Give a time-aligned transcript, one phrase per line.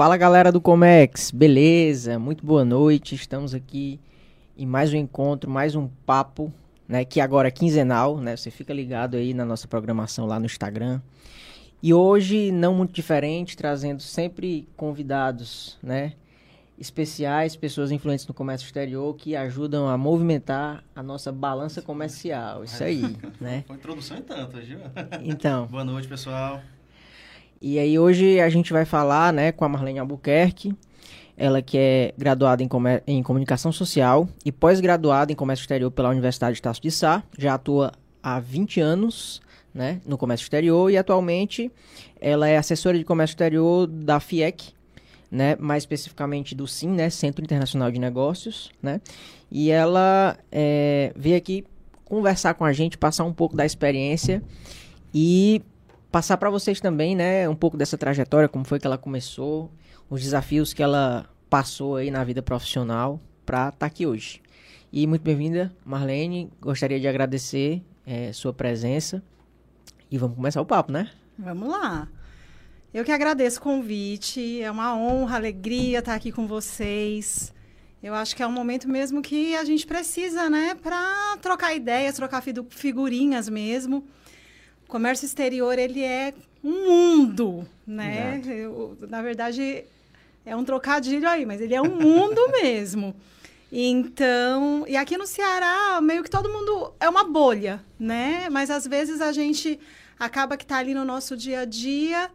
[0.00, 2.18] Fala galera do Comex, beleza?
[2.18, 3.14] Muito boa noite.
[3.14, 4.00] Estamos aqui
[4.56, 6.50] em mais um encontro, mais um papo,
[6.88, 7.04] né?
[7.04, 8.34] Que agora é quinzenal, né?
[8.34, 11.02] Você fica ligado aí na nossa programação lá no Instagram.
[11.82, 16.14] E hoje, não muito diferente, trazendo sempre convidados, né?
[16.78, 22.64] Especiais, pessoas influentes no comércio exterior que ajudam a movimentar a nossa balança comercial.
[22.64, 23.02] Isso aí,
[23.38, 23.64] né?
[23.66, 24.78] Foi introdução e tanto, viu?
[25.22, 25.66] Então.
[25.66, 26.62] Boa noite, pessoal.
[27.62, 30.74] E aí hoje a gente vai falar, né, com a Marlene Albuquerque,
[31.36, 32.68] ela que é graduada em,
[33.06, 37.52] em comunicação social e pós-graduada em comércio exterior pela Universidade de Tasso de Sá, já
[37.52, 39.42] atua há 20 anos,
[39.74, 41.70] né, no comércio exterior e atualmente
[42.18, 44.72] ela é assessora de comércio exterior da FIEC,
[45.30, 49.02] né, mais especificamente do SIM, né, Centro Internacional de Negócios, né,
[49.50, 51.66] e ela é, veio aqui
[52.06, 54.42] conversar com a gente, passar um pouco da experiência
[55.12, 55.60] e
[56.10, 59.70] passar para vocês também, né, um pouco dessa trajetória, como foi que ela começou,
[60.08, 64.42] os desafios que ela passou aí na vida profissional para estar tá aqui hoje.
[64.92, 66.50] E muito bem-vinda, Marlene.
[66.60, 69.22] Gostaria de agradecer é, sua presença
[70.10, 71.10] e vamos começar o papo, né?
[71.38, 72.08] Vamos lá.
[72.92, 74.60] Eu que agradeço o convite.
[74.60, 77.54] É uma honra, alegria estar aqui com vocês.
[78.02, 82.16] Eu acho que é um momento mesmo que a gente precisa, né, para trocar ideias,
[82.16, 84.04] trocar figurinhas mesmo
[84.90, 88.42] comércio exterior ele é um mundo, né?
[88.46, 89.84] Eu, na verdade,
[90.44, 93.14] é um trocadilho aí, mas ele é um mundo mesmo.
[93.72, 98.48] Então, e aqui no Ceará, meio que todo mundo é uma bolha, né?
[98.50, 99.78] Mas às vezes a gente
[100.18, 102.30] acaba que está ali no nosso dia a dia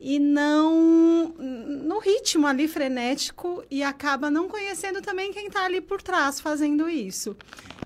[0.00, 6.00] e não no ritmo ali frenético e acaba não conhecendo também quem está ali por
[6.00, 7.36] trás fazendo isso.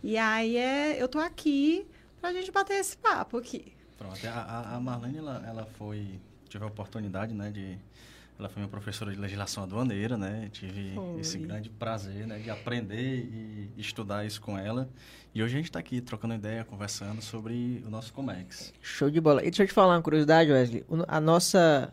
[0.03, 1.85] E aí é, eu tô aqui
[2.21, 3.73] para a gente bater esse papo aqui.
[4.03, 4.27] Pronto.
[4.27, 6.21] A, a Marlene, ela, ela foi...
[6.49, 7.79] Tive a oportunidade, né, de...
[8.39, 10.49] Ela foi minha professora de legislação aduaneira, né?
[10.53, 11.21] Tive foi.
[11.21, 14.89] esse grande prazer, né, de aprender e estudar isso com ela.
[15.35, 18.73] E hoje a gente está aqui trocando ideia, conversando sobre o nosso Comex.
[18.81, 19.43] Show de bola.
[19.43, 20.85] E deixa eu te falar uma curiosidade, Wesley.
[21.07, 21.93] A nossa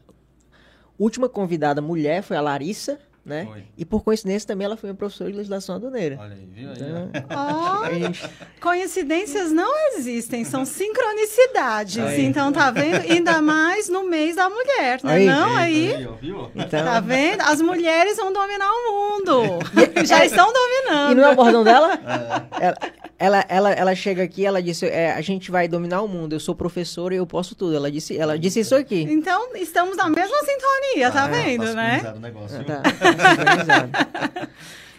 [0.98, 3.46] última convidada mulher foi a Larissa, né?
[3.46, 3.64] Foi.
[3.78, 6.18] E por coincidência também ela foi uma professora de legislação aduaneira.
[6.20, 6.72] Olha aí, viu?
[6.72, 8.30] Então, oh, gente...
[8.60, 12.04] Coincidências não existem, são sincronicidades.
[12.04, 12.26] Aí.
[12.26, 13.10] Então, tá vendo?
[13.10, 15.14] Ainda mais no mês da mulher, né?
[15.14, 15.26] Aí.
[15.26, 15.96] Não, aí.
[15.96, 16.52] aí viu?
[16.56, 16.84] Então...
[16.84, 17.42] Tá vendo?
[17.42, 19.60] As mulheres vão dominar o mundo.
[20.06, 21.12] Já estão dominando.
[21.12, 21.94] E não é o bordão dela?
[22.60, 22.66] É.
[22.66, 22.78] Ela,
[23.20, 26.34] ela, ela, ela chega aqui, ela disse, é, a gente vai dominar o mundo.
[26.34, 27.76] Eu sou professora e eu posso tudo.
[27.76, 29.02] Ela disse, ela disse isso aqui.
[29.02, 32.14] Então, estamos na mesma sintonia, tá ah, tá vendo, é, né?
[32.16, 32.82] O negócio, tá.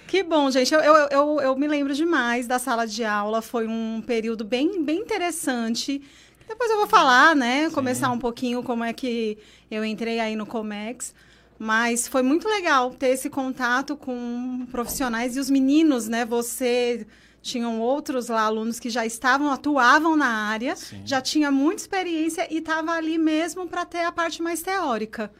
[0.07, 0.75] Que bom, gente.
[0.75, 3.41] Eu, eu, eu, eu, me lembro demais da sala de aula.
[3.41, 6.03] Foi um período bem, bem interessante.
[6.49, 7.69] Depois eu vou falar, né?
[7.69, 7.75] Sim.
[7.77, 9.39] Começar um pouquinho como é que
[9.71, 11.15] eu entrei aí no Comex.
[11.57, 16.25] Mas foi muito legal ter esse contato com profissionais e os meninos, né?
[16.25, 17.07] Você
[17.43, 21.03] tinham outros lá alunos que já estavam atuavam na área, Sim.
[21.05, 25.31] já tinha muita experiência e estava ali mesmo para ter a parte mais teórica.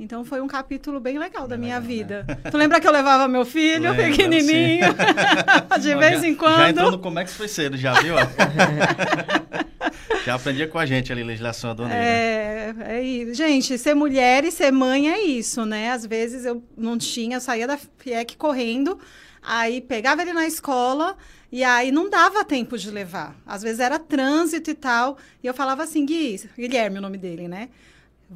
[0.00, 2.24] Então foi um capítulo bem legal da minha legal, vida.
[2.28, 2.36] Né?
[2.50, 4.94] Tu lembra que eu levava meu filho Lembro, pequenininho?
[5.80, 6.56] de vez já, em quando.
[6.56, 8.14] Já entrou no Comex foi cedo, já viu?
[10.24, 12.00] já aprendia com a gente ali, legislação aduaneira.
[12.00, 13.34] É, é isso.
[13.34, 15.90] Gente, ser mulher e ser mãe é isso, né?
[15.90, 19.00] Às vezes eu não tinha, eu saía da FIEC correndo,
[19.48, 21.16] aí pegava ele na escola
[21.50, 23.34] e aí não dava tempo de levar.
[23.46, 25.16] Às vezes era trânsito e tal.
[25.42, 27.70] E eu falava assim, Gui, Guilherme, o nome dele, né?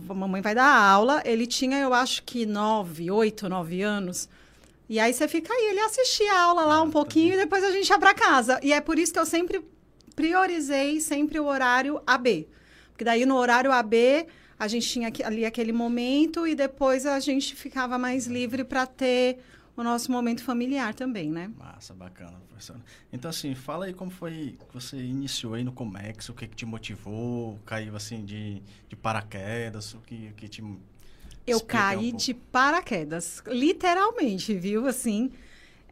[0.09, 1.23] a mamãe vai dar aula.
[1.25, 4.29] Ele tinha, eu acho que nove, oito, nove anos.
[4.89, 7.39] E aí você fica aí, ele assistia a aula lá ah, um pouquinho tá e
[7.39, 8.59] depois a gente ia para casa.
[8.63, 9.65] E é por isso que eu sempre
[10.15, 12.49] priorizei sempre o horário AB.
[12.91, 14.27] Porque daí no horário AB
[14.59, 19.39] a gente tinha ali aquele momento e depois a gente ficava mais livre para ter
[19.77, 21.51] o nosso momento familiar também, né?
[21.59, 22.81] Massa, bacana, professora.
[23.13, 26.57] Então, assim, fala aí como foi que você iniciou aí no Comex, o que, que
[26.57, 30.63] te motivou, caiu assim de, de paraquedas, o que, que te...
[31.47, 34.87] Eu caí um de paraquedas, literalmente, viu?
[34.87, 35.33] Assim,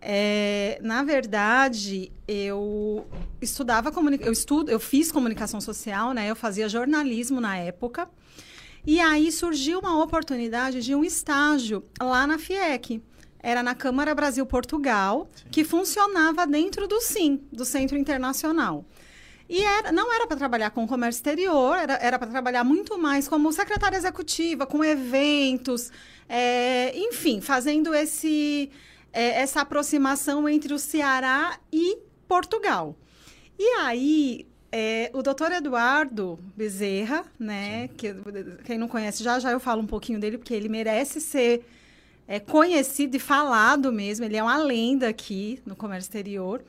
[0.00, 3.06] é, na verdade, eu
[3.40, 3.90] estudava
[4.20, 6.30] eu estudo, eu fiz comunicação social, né?
[6.30, 8.08] Eu fazia jornalismo na época.
[8.86, 13.02] E aí surgiu uma oportunidade de um estágio lá na FIEC
[13.42, 15.44] era na Câmara Brasil Portugal, Sim.
[15.50, 18.84] que funcionava dentro do SIM, do Centro Internacional.
[19.48, 23.52] E era, não era para trabalhar com comércio exterior, era para trabalhar muito mais como
[23.52, 25.90] secretária executiva, com eventos,
[26.28, 28.70] é, enfim, fazendo esse,
[29.12, 31.98] é, essa aproximação entre o Ceará e
[32.28, 32.96] Portugal.
[33.58, 38.14] E aí, é, o doutor Eduardo Bezerra, né, que,
[38.64, 41.66] quem não conhece já, já eu falo um pouquinho dele, porque ele merece ser
[42.30, 46.62] é conhecido e falado mesmo, ele é uma lenda aqui no comércio exterior.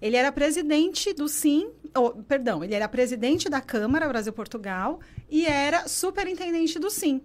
[0.00, 5.88] Ele era presidente do SIM, oh, perdão, ele era presidente da Câmara Brasil-Portugal e era
[5.88, 7.20] superintendente do SIM.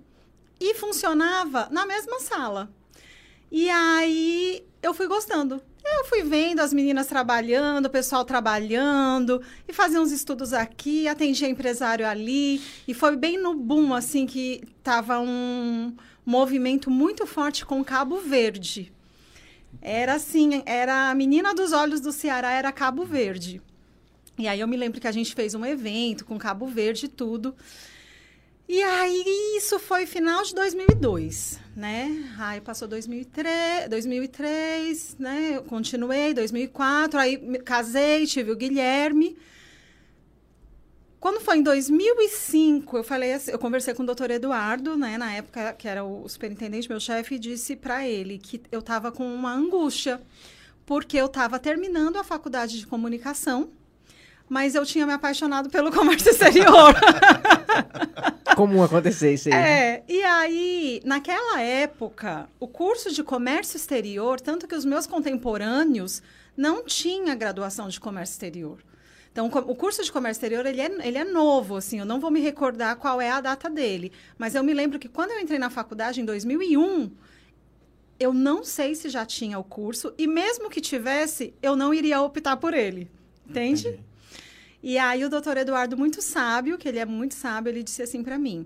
[0.60, 2.72] E funcionava na mesma sala.
[3.52, 5.62] E aí eu fui gostando.
[5.86, 11.48] Eu fui vendo as meninas trabalhando, o pessoal trabalhando, e fazia uns estudos aqui, atendia
[11.48, 17.83] empresário ali, e foi bem no boom, assim, que tava um movimento muito forte com
[17.83, 18.92] Cabo Verde.
[19.81, 23.62] Era assim, era a menina dos olhos do Ceará, era Cabo Verde.
[24.38, 27.10] E aí eu me lembro que a gente fez um evento com Cabo Verde e
[27.10, 27.56] tudo.
[28.68, 32.33] E aí, isso foi final de 2002, né?
[32.39, 35.51] Aí passou 2003, 2003 né?
[35.56, 39.38] Eu continuei, 2004, aí casei, tive o Guilherme.
[41.25, 45.33] Quando foi em 2005, eu falei assim, eu conversei com o doutor Eduardo, né, na
[45.33, 49.25] época que era o superintendente, meu chefe, e disse para ele que eu estava com
[49.33, 50.22] uma angústia,
[50.86, 53.72] porque eu estava terminando a faculdade de comunicação,
[54.48, 56.94] mas eu tinha me apaixonado pelo comércio exterior.
[58.56, 59.56] Comum acontecer isso aí.
[59.56, 66.21] É, e aí, naquela época, o curso de comércio exterior, tanto que os meus contemporâneos
[66.56, 68.78] não tinha graduação de comércio exterior.
[69.36, 72.32] Então, o curso de comércio exterior, ele é, ele é novo, assim, eu não vou
[72.32, 74.14] me recordar qual é a data dele.
[74.38, 77.12] Mas eu me lembro que quando eu entrei na faculdade, em 2001,
[78.18, 82.22] eu não sei se já tinha o curso, e mesmo que tivesse, eu não iria
[82.22, 83.12] optar por ele.
[83.46, 83.90] Entende?
[83.90, 84.06] Entendi.
[84.82, 88.24] E aí o doutor Eduardo, muito sábio, que ele é muito sábio, ele disse assim
[88.24, 88.66] para mim: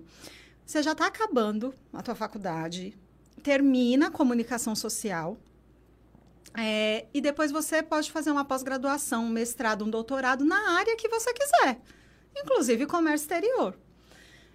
[0.64, 2.96] você já está acabando a tua faculdade,
[3.42, 5.36] termina a comunicação social,
[6.58, 11.08] é, e depois você pode fazer uma pós-graduação, um mestrado, um doutorado na área que
[11.08, 11.80] você quiser,
[12.36, 13.78] inclusive comércio exterior.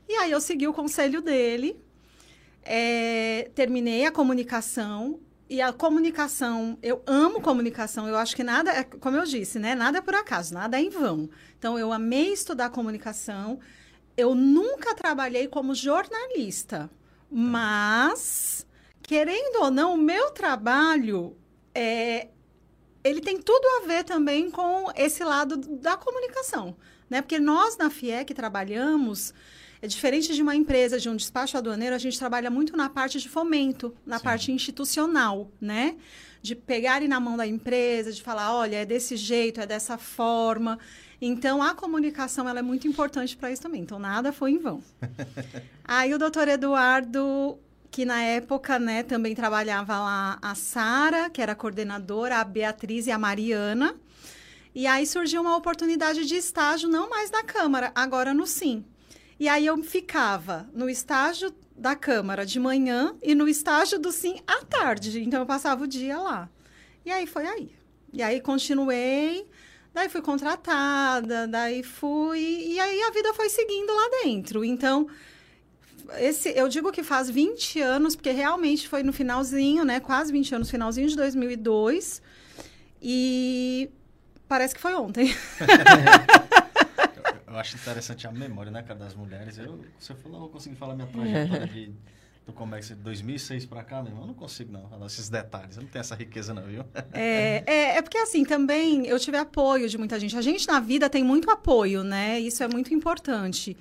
[0.08, 1.80] E aí eu segui o conselho dele,
[2.62, 8.82] é, terminei a comunicação e a comunicação, eu amo comunicação, eu acho que nada, é,
[8.82, 9.74] como eu disse, né?
[9.74, 11.28] Nada é por acaso, nada é em vão.
[11.58, 13.60] Então, eu amei estudar comunicação.
[14.16, 16.90] Eu nunca trabalhei como jornalista,
[17.30, 18.66] mas,
[19.02, 21.36] querendo ou não, o meu trabalho
[21.74, 22.28] é,
[23.02, 26.76] ele tem tudo a ver também com esse lado da comunicação,
[27.08, 27.20] né?
[27.20, 29.34] Porque nós na FIEC trabalhamos
[29.84, 33.20] é diferente de uma empresa, de um despacho aduaneiro, a gente trabalha muito na parte
[33.20, 34.24] de fomento, na Sim.
[34.24, 35.96] parte institucional, né?
[36.40, 40.78] De pegarem na mão da empresa, de falar, olha, é desse jeito, é dessa forma.
[41.20, 43.82] Então, a comunicação ela é muito importante para isso também.
[43.82, 44.82] Então, nada foi em vão.
[45.84, 47.58] Aí, o doutor Eduardo,
[47.94, 53.12] que na época né, também trabalhava lá, a Sara, que era coordenadora, a Beatriz e
[53.12, 53.94] a Mariana.
[54.74, 58.84] E aí surgiu uma oportunidade de estágio, não mais na Câmara, agora no SIM.
[59.38, 64.40] E aí eu ficava no estágio da Câmara de manhã e no estágio do Sim
[64.44, 65.22] à tarde.
[65.22, 66.50] Então eu passava o dia lá.
[67.06, 67.70] E aí foi aí.
[68.12, 69.46] E aí continuei,
[69.92, 72.40] daí fui contratada, daí fui.
[72.40, 74.64] E aí a vida foi seguindo lá dentro.
[74.64, 75.08] Então.
[76.18, 80.00] Esse, eu digo que faz 20 anos, porque realmente foi no finalzinho, né?
[80.00, 82.22] Quase 20 anos, finalzinho de 2002.
[83.00, 83.90] E
[84.48, 85.34] parece que foi ontem.
[87.54, 89.56] Eu acho interessante a memória, né, cara, das mulheres.
[89.58, 91.92] Eu, você falou, não consegui falar minha trajetória de,
[92.44, 94.24] do comércio de 2006 para cá, meu irmão.
[94.24, 95.76] Eu não consigo, não, falar esses detalhes.
[95.76, 96.84] Eu não tenho essa riqueza, não, viu?
[97.12, 100.36] É, é, é, porque, assim, também eu tive apoio de muita gente.
[100.36, 102.40] A gente, na vida, tem muito apoio, né?
[102.40, 103.76] Isso é muito importante.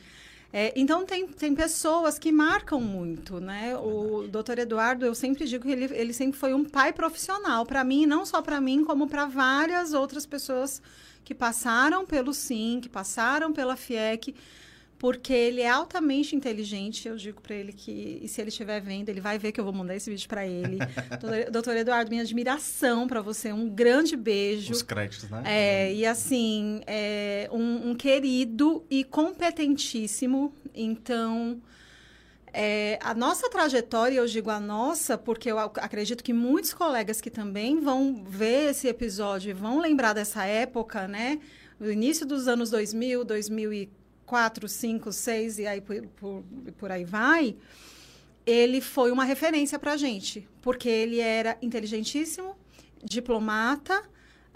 [0.56, 3.76] É, então, tem, tem pessoas que marcam muito, né?
[3.76, 7.84] O doutor Eduardo, eu sempre digo que ele, ele sempre foi um pai profissional para
[7.84, 10.80] mim, não só para mim, como para várias outras pessoas
[11.26, 14.36] que passaram pelo SIM, que passaram pela FIEC,
[15.04, 17.10] porque ele é altamente inteligente.
[17.10, 19.64] Eu digo para ele que, e se ele estiver vendo, ele vai ver que eu
[19.66, 20.78] vou mandar esse vídeo para ele.
[21.52, 24.72] Doutor Eduardo, minha admiração para você, um grande beijo.
[24.72, 25.44] Os créditos, né?
[25.46, 30.56] É, e assim, é um, um querido e competentíssimo.
[30.74, 31.62] Então,
[32.54, 37.30] é, a nossa trajetória, eu digo a nossa, porque eu acredito que muitos colegas que
[37.30, 41.42] também vão ver esse episódio e vão lembrar dessa época, né?
[41.78, 44.03] No início dos anos 2000, 2004,
[44.68, 46.44] 5, 6 e aí por, por,
[46.78, 47.56] por aí vai,
[48.46, 52.56] ele foi uma referência para a gente, porque ele era inteligentíssimo,
[53.04, 54.02] diplomata,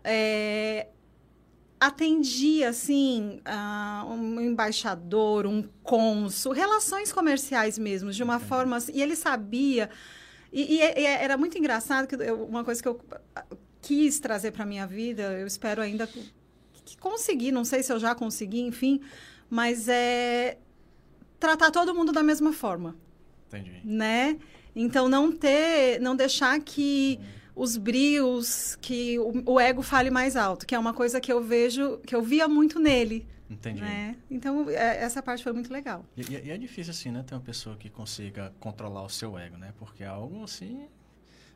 [0.03, 0.87] é,
[1.79, 9.01] atendia assim uh, um embaixador, um cônsul, relações comerciais mesmo, de uma forma assim, e
[9.01, 9.89] ele sabia
[10.51, 12.99] e, e, e, era muito engraçado que eu, uma coisa que eu
[13.81, 18.15] quis trazer para minha vida, eu espero ainda que conseguir, não sei se eu já
[18.15, 19.01] consegui, enfim,
[19.49, 20.57] mas é
[21.39, 22.95] tratar todo mundo da mesma forma.
[23.47, 23.81] Entendi.
[23.83, 24.37] Né?
[24.75, 27.19] Então, não ter, não deixar que
[27.55, 31.41] os brios, que o, o, ego fale mais alto, que é uma coisa que eu
[31.43, 33.27] vejo, que eu via muito nele.
[33.49, 33.81] Entendi.
[33.81, 34.15] Né?
[34.29, 36.05] Então, é, essa parte foi muito legal.
[36.15, 37.23] E, e, é difícil, assim, né?
[37.23, 39.73] Ter uma pessoa que consiga controlar o seu ego, né?
[39.79, 40.87] Porque é algo, assim...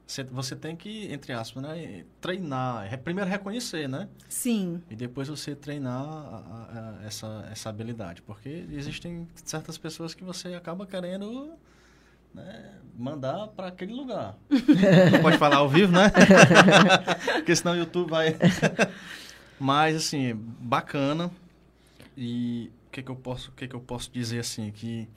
[0.05, 2.99] Você, você tem que, entre aspas, né, treinar.
[2.99, 4.09] Primeiro reconhecer, né?
[4.27, 4.81] Sim.
[4.89, 8.21] E depois você treinar a, a, essa, essa habilidade.
[8.21, 11.53] Porque existem certas pessoas que você acaba querendo
[12.33, 14.37] né, mandar para aquele lugar.
[15.11, 16.11] Não pode falar ao vivo, né?
[17.35, 18.35] Porque senão o YouTube vai.
[19.59, 21.31] Mas, assim, bacana.
[22.17, 25.07] E o que, que, eu posso, que, que eu posso dizer, assim, que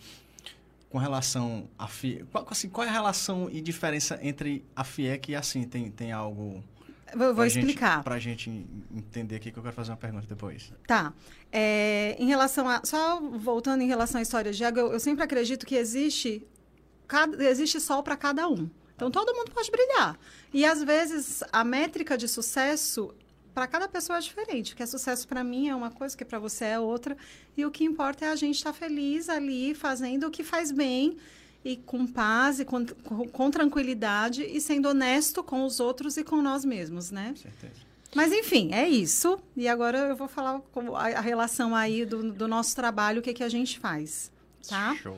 [0.95, 2.25] com relação a FIEC...
[2.27, 5.65] Qual, assim, qual é a relação e diferença entre a FIEC e assim?
[5.65, 6.63] Tem, tem algo...
[7.17, 8.05] Vou, vou explicar.
[8.05, 8.49] Para a gente
[8.95, 10.73] entender aqui, que eu quero fazer uma pergunta depois.
[10.87, 11.13] Tá.
[11.51, 12.81] É, em relação a...
[12.85, 16.47] Só voltando em relação à história de água, eu, eu sempre acredito que existe
[17.09, 18.71] cada, existe sol para cada um.
[18.95, 20.17] Então todo mundo pode brilhar.
[20.53, 23.13] E às vezes a métrica de sucesso
[23.54, 24.73] para cada pessoa é diferente.
[24.73, 27.16] O que é sucesso para mim é uma coisa, o que para você é outra.
[27.56, 30.73] E o que importa é a gente estar tá feliz ali, fazendo o que faz
[30.73, 31.16] bem
[31.64, 36.25] e com paz e com, com, com, tranquilidade e sendo honesto com os outros e
[36.25, 37.32] com nós mesmos, né?
[37.37, 37.94] Certeza.
[38.14, 39.38] Mas enfim, é isso.
[39.56, 40.61] E agora eu vou falar
[40.94, 44.30] a, a relação aí do, do nosso trabalho, o que, que a gente faz,
[44.68, 44.94] tá?
[44.96, 45.16] Show.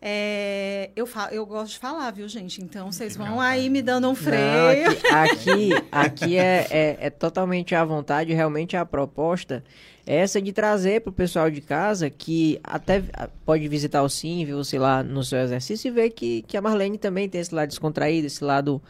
[0.00, 2.62] É, eu, falo, eu gosto de falar, viu, gente?
[2.62, 4.90] Então, vocês vão aí me dando um freio.
[4.90, 9.64] Não, aqui, aqui, aqui é, é, é, totalmente à vontade, realmente a proposta
[10.06, 13.02] é essa de trazer para o pessoal de casa que até
[13.44, 16.62] pode visitar o Sim, ver você lá no seu exercício e ver que, que a
[16.62, 18.80] Marlene também tem esse lado descontraído, esse lado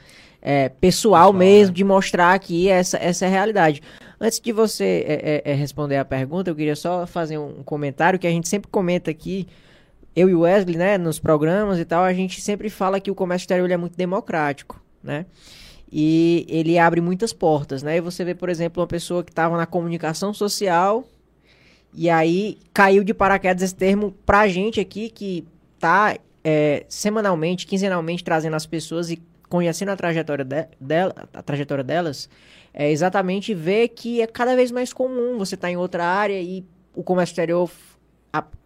[0.43, 1.77] é, pessoal, pessoal mesmo, né?
[1.77, 3.83] de mostrar aqui essa, essa é a realidade.
[4.21, 8.19] Antes de você é, é, é, responder a pergunta, eu queria só fazer um comentário
[8.19, 9.49] que a gente sempre comenta aqui
[10.19, 13.15] eu e o Wesley, né, nos programas e tal, a gente sempre fala que o
[13.15, 15.27] comércio exterior é muito democrático, né?
[15.91, 17.97] E ele abre muitas portas, né?
[17.97, 21.05] E você vê, por exemplo, uma pessoa que estava na comunicação social
[21.95, 25.47] e aí caiu de paraquedas esse termo pra gente aqui que
[25.79, 31.85] tá é, semanalmente, quinzenalmente trazendo as pessoas e conhecendo a trajetória, de, dela, a trajetória
[31.85, 32.29] delas,
[32.75, 36.39] é exatamente ver que é cada vez mais comum você estar tá em outra área
[36.41, 37.71] e o comércio exterior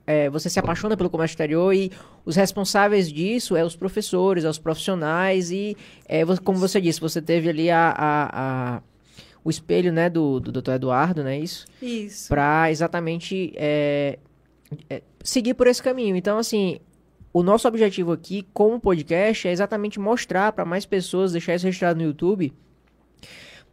[0.06, 1.90] é, você se apaixona pelo comércio exterior e
[2.24, 5.76] os responsáveis disso é os professores, é os profissionais e,
[6.08, 8.82] é, como você disse, você teve ali a, a, a
[9.44, 10.72] o espelho né, do, do Dr.
[10.72, 11.38] Eduardo, né?
[11.38, 11.66] Isso.
[11.80, 12.28] Isso.
[12.28, 14.18] Para exatamente é,
[14.88, 16.14] é, seguir por esse caminho.
[16.14, 16.78] Então, assim,
[17.32, 21.98] o nosso objetivo aqui, como podcast, é exatamente mostrar para mais pessoas, deixar isso registrado
[21.98, 22.52] no YouTube,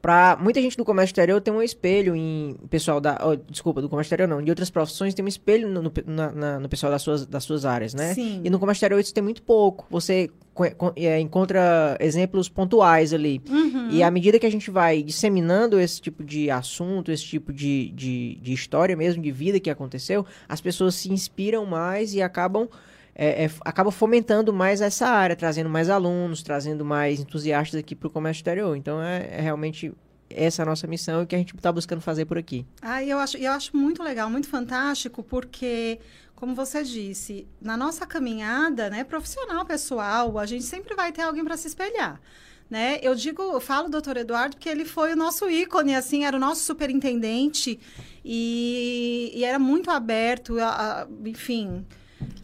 [0.01, 3.19] Pra muita gente do comércio exterior tem um espelho em pessoal da.
[3.21, 4.41] Oh, desculpa, do comércio exterior não.
[4.41, 7.65] De outras profissões tem um espelho no, no, na, no pessoal das suas, das suas
[7.65, 8.13] áreas, né?
[8.13, 8.39] Sim.
[8.43, 9.85] E no comércio exterior isso tem muito pouco.
[9.89, 10.29] Você
[10.95, 13.41] é, encontra exemplos pontuais ali.
[13.49, 13.89] Uhum.
[13.91, 17.91] E à medida que a gente vai disseminando esse tipo de assunto, esse tipo de,
[17.91, 22.67] de, de história mesmo, de vida que aconteceu, as pessoas se inspiram mais e acabam
[23.21, 28.07] é, é, acaba fomentando mais essa área, trazendo mais alunos, trazendo mais entusiastas aqui para
[28.07, 28.77] o comércio exterior.
[28.77, 29.91] Então, é, é, realmente
[30.29, 32.65] essa a nossa missão e que a gente está buscando fazer por aqui.
[32.81, 35.99] Ah, eu acho, eu acho muito legal, muito fantástico, porque,
[36.33, 41.43] como você disse, na nossa caminhada né, profissional, pessoal, a gente sempre vai ter alguém
[41.43, 42.21] para se espelhar.
[42.69, 42.99] Né?
[43.01, 46.39] Eu digo, eu falo doutor Eduardo porque ele foi o nosso ícone, assim, era o
[46.39, 47.77] nosso superintendente
[48.23, 51.85] e, e era muito aberto, a, a, enfim,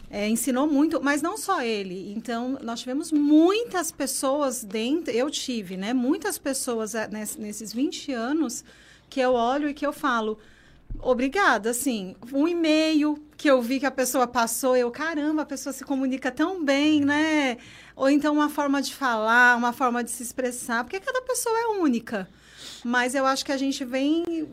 [0.10, 2.14] é, ensinou muito, mas não só ele.
[2.16, 5.94] Então, nós tivemos muitas pessoas dentro, eu tive, né?
[5.94, 8.64] Muitas pessoas é, nesses 20 anos
[9.10, 10.38] que eu olho e que eu falo,
[11.00, 15.74] obrigada, assim, um e-mail que eu vi que a pessoa passou, eu, caramba, a pessoa
[15.74, 17.58] se comunica tão bem, né?
[17.96, 21.68] Ou então uma forma de falar, uma forma de se expressar, porque cada pessoa é
[21.80, 22.28] única.
[22.84, 24.48] Mas eu acho que a gente vem,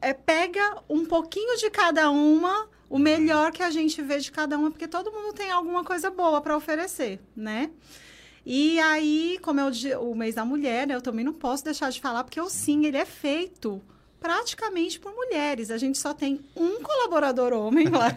[0.00, 4.56] é, pega um pouquinho de cada uma o melhor que a gente vê de cada
[4.56, 7.72] uma, porque todo mundo tem alguma coisa boa para oferecer, né?
[8.46, 11.90] E aí, como é o, o mês da mulher, né, eu também não posso deixar
[11.90, 13.82] de falar, porque o sim, ele é feito
[14.24, 15.70] praticamente por mulheres.
[15.70, 18.10] A gente só tem um colaborador homem lá.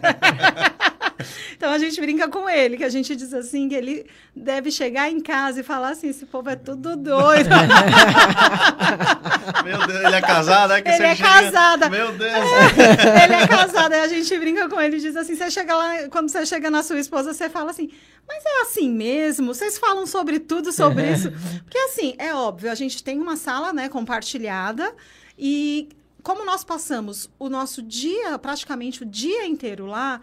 [1.54, 5.10] então a gente brinca com ele, que a gente diz assim que ele deve chegar
[5.10, 7.50] em casa e falar assim, esse povo é tudo doido.
[9.62, 11.28] Meu Deus, ele é casado, é que Ele é chega...
[11.28, 11.90] casado.
[11.90, 12.32] Meu Deus.
[12.32, 15.76] É, ele é casado, aí a gente brinca com ele e diz assim, você chega
[15.76, 17.90] lá, quando você chega na sua esposa, você fala assim,
[18.26, 19.52] mas é assim mesmo?
[19.52, 21.30] Vocês falam sobre tudo sobre isso?
[21.64, 24.90] Porque assim, é óbvio, a gente tem uma sala, né, compartilhada
[25.38, 25.88] e
[26.28, 30.20] como nós passamos o nosso dia, praticamente o dia inteiro lá,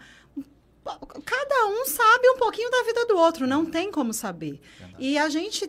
[1.24, 4.60] cada um sabe um pouquinho da vida do outro, não tem como saber.
[4.78, 5.04] Verdade.
[5.04, 5.68] E a gente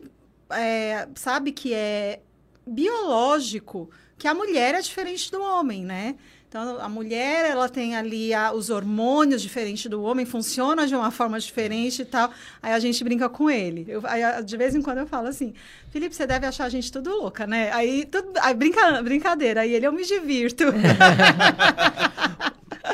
[0.52, 2.22] é, sabe que é
[2.68, 6.16] biológico que a mulher é diferente do homem, né?
[6.50, 11.12] Então, a mulher, ela tem ali a, os hormônios diferentes do homem, funciona de uma
[11.12, 12.32] forma diferente e tal.
[12.62, 13.86] Aí a gente brinca com ele.
[13.86, 15.54] Eu, aí, de vez em quando eu falo assim,
[15.92, 17.70] Felipe, você deve achar a gente tudo louca, né?
[17.74, 19.60] Aí, tudo, aí brinca, brincadeira.
[19.62, 20.64] Aí ele, eu me divirto.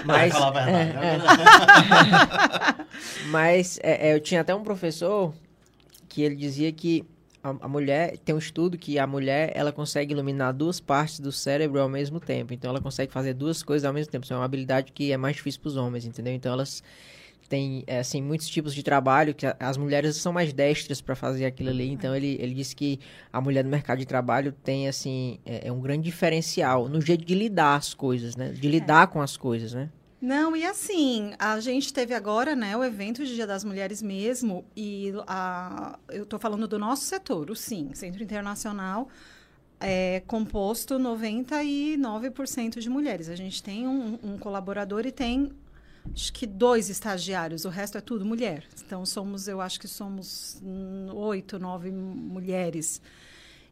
[0.03, 1.19] Mas, é, é.
[3.29, 5.31] Mas é, é, eu tinha até um professor
[6.09, 7.05] que ele dizia que
[7.43, 11.31] a, a, mulher tem um estudo que a mulher ela consegue iluminar duas partes do
[11.31, 12.53] cérebro ao mesmo tempo.
[12.53, 14.23] Então ela consegue fazer duas coisas ao mesmo tempo.
[14.23, 16.33] Isso é uma habilidade que é mais difícil para os homens, entendeu?
[16.33, 16.81] Então elas
[17.49, 21.45] têm é, assim muitos tipos de trabalho que as mulheres são mais destras para fazer
[21.45, 21.89] aquilo ali.
[21.91, 22.99] Então ele ele disse que
[23.31, 27.25] a mulher no mercado de trabalho tem assim é, é um grande diferencial no jeito
[27.25, 28.53] de lidar as coisas, né?
[28.53, 29.07] De lidar é.
[29.07, 29.89] com as coisas, né?
[30.23, 34.63] Não, e assim, a gente teve agora, né, o evento de Dia das Mulheres mesmo,
[34.73, 39.09] e a, eu estou falando do nosso setor, o SIM, Centro Internacional,
[39.81, 43.27] é composto 99% de mulheres.
[43.27, 45.51] A gente tem um, um colaborador e tem
[46.13, 48.63] acho que dois estagiários, o resto é tudo mulher.
[48.81, 50.57] Então somos, eu acho que somos
[51.13, 53.01] oito, nove mulheres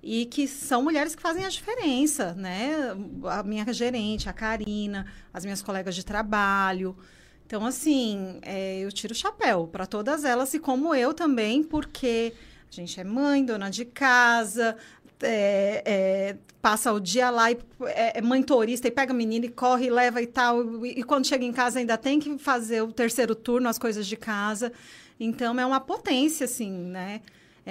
[0.04, 2.96] e que são mulheres que fazem a diferença, né?
[3.26, 6.98] A minha gerente, a Karina, as minhas colegas de trabalho.
[7.46, 12.34] Então, assim, é, eu tiro o chapéu para todas elas e como eu também, porque
[12.72, 14.76] a gente é mãe, dona de casa,
[15.22, 19.46] é, é, passa o dia lá e é, é mãe turista e pega a menina
[19.46, 20.86] e corre e leva e tal.
[20.86, 24.08] E, e, quando chega em casa ainda tem que fazer o terceiro turno, as coisas
[24.08, 24.72] de casa.
[25.20, 27.22] Então, é uma potência, assim, né?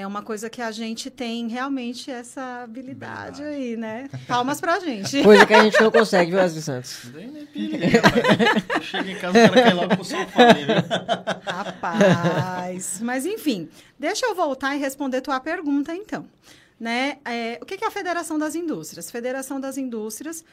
[0.00, 3.42] É uma coisa que a gente tem realmente essa habilidade Verdade.
[3.42, 4.08] aí, né?
[4.26, 5.20] Palmas pra gente.
[5.22, 7.04] Coisa que a gente não consegue, viu, Asli Santos?
[7.14, 7.46] Nem
[8.80, 10.66] Chega em casa, o cara cai logo pro sofá, viu?
[11.44, 13.00] Rapaz.
[13.02, 16.26] Mas, enfim, deixa eu voltar e responder tua pergunta, então.
[16.78, 17.18] Né?
[17.24, 19.08] É, o que é a Federação das Indústrias?
[19.08, 20.44] A Federação das Indústrias,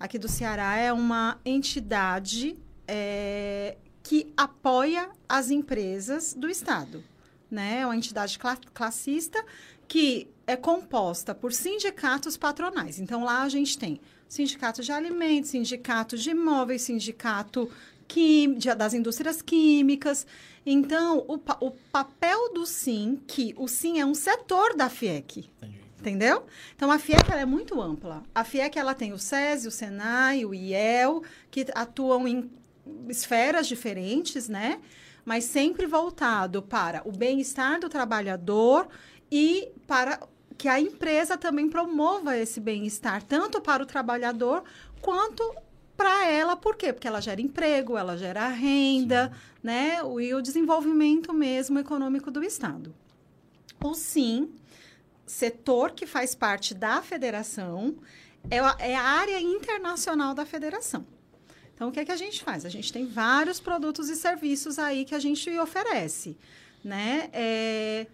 [0.00, 2.56] aqui do Ceará, é uma entidade
[2.88, 7.02] é, que apoia as empresas do Estado
[7.50, 7.80] né?
[7.80, 8.38] É uma entidade
[8.72, 9.44] classista
[9.88, 12.98] que é composta por sindicatos patronais.
[12.98, 17.70] Então, lá a gente tem sindicato de alimentos, sindicato de imóveis, sindicato
[18.06, 20.26] quim, das indústrias químicas.
[20.64, 25.48] Então, o, o papel do SIM, que o SIM é um setor da FIEC.
[25.58, 25.86] Entendi.
[25.98, 26.44] Entendeu?
[26.74, 28.22] Então, a FIEC é muito ampla.
[28.34, 32.50] A FIEC ela tem o SESI, o SENAI, o IEL, que atuam em
[33.08, 34.80] esferas diferentes, né?
[35.26, 38.86] Mas sempre voltado para o bem-estar do trabalhador
[39.30, 40.20] e para
[40.56, 44.62] que a empresa também promova esse bem-estar, tanto para o trabalhador
[45.02, 45.42] quanto
[45.96, 46.92] para ela, por quê?
[46.92, 49.58] Porque ela gera emprego, ela gera renda, Sim.
[49.64, 49.98] né?
[50.20, 52.94] E o desenvolvimento mesmo econômico do Estado.
[53.82, 54.54] O SIM,
[55.26, 57.96] setor que faz parte da federação,
[58.48, 61.04] é a, é a área internacional da federação.
[61.76, 62.64] Então, o que é que a gente faz?
[62.64, 66.34] A gente tem vários produtos e serviços aí que a gente oferece,
[66.82, 67.28] né?
[67.34, 68.06] É...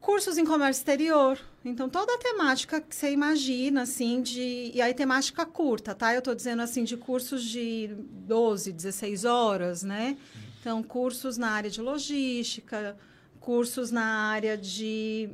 [0.00, 1.38] Cursos em comércio exterior.
[1.62, 4.70] Então, toda a temática que você imagina, assim, de...
[4.72, 6.14] E aí, temática curta, tá?
[6.14, 7.90] Eu estou dizendo, assim, de cursos de
[8.26, 10.16] 12, 16 horas, né?
[10.60, 12.96] Então, cursos na área de logística,
[13.38, 15.28] cursos na área de...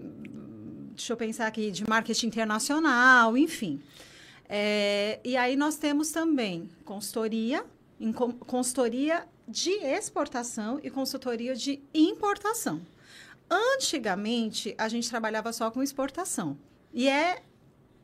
[0.96, 3.80] Deixa eu pensar aqui, de marketing internacional, enfim.
[4.54, 7.64] É, e aí nós temos também consultoria,
[8.46, 12.82] consultoria de exportação e consultoria de importação.
[13.50, 16.58] Antigamente, a gente trabalhava só com exportação.
[16.92, 17.42] E é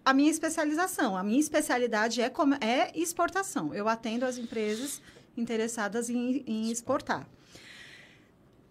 [0.02, 1.18] a minha especialização.
[1.18, 2.32] A minha especialidade é,
[2.62, 3.74] é exportação.
[3.74, 5.02] Eu atendo as empresas
[5.36, 7.28] interessadas em, em exportar.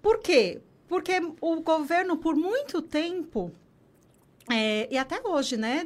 [0.01, 0.61] Por quê?
[0.87, 3.51] Porque o governo, por muito tempo,
[4.49, 5.85] é, e até hoje, né?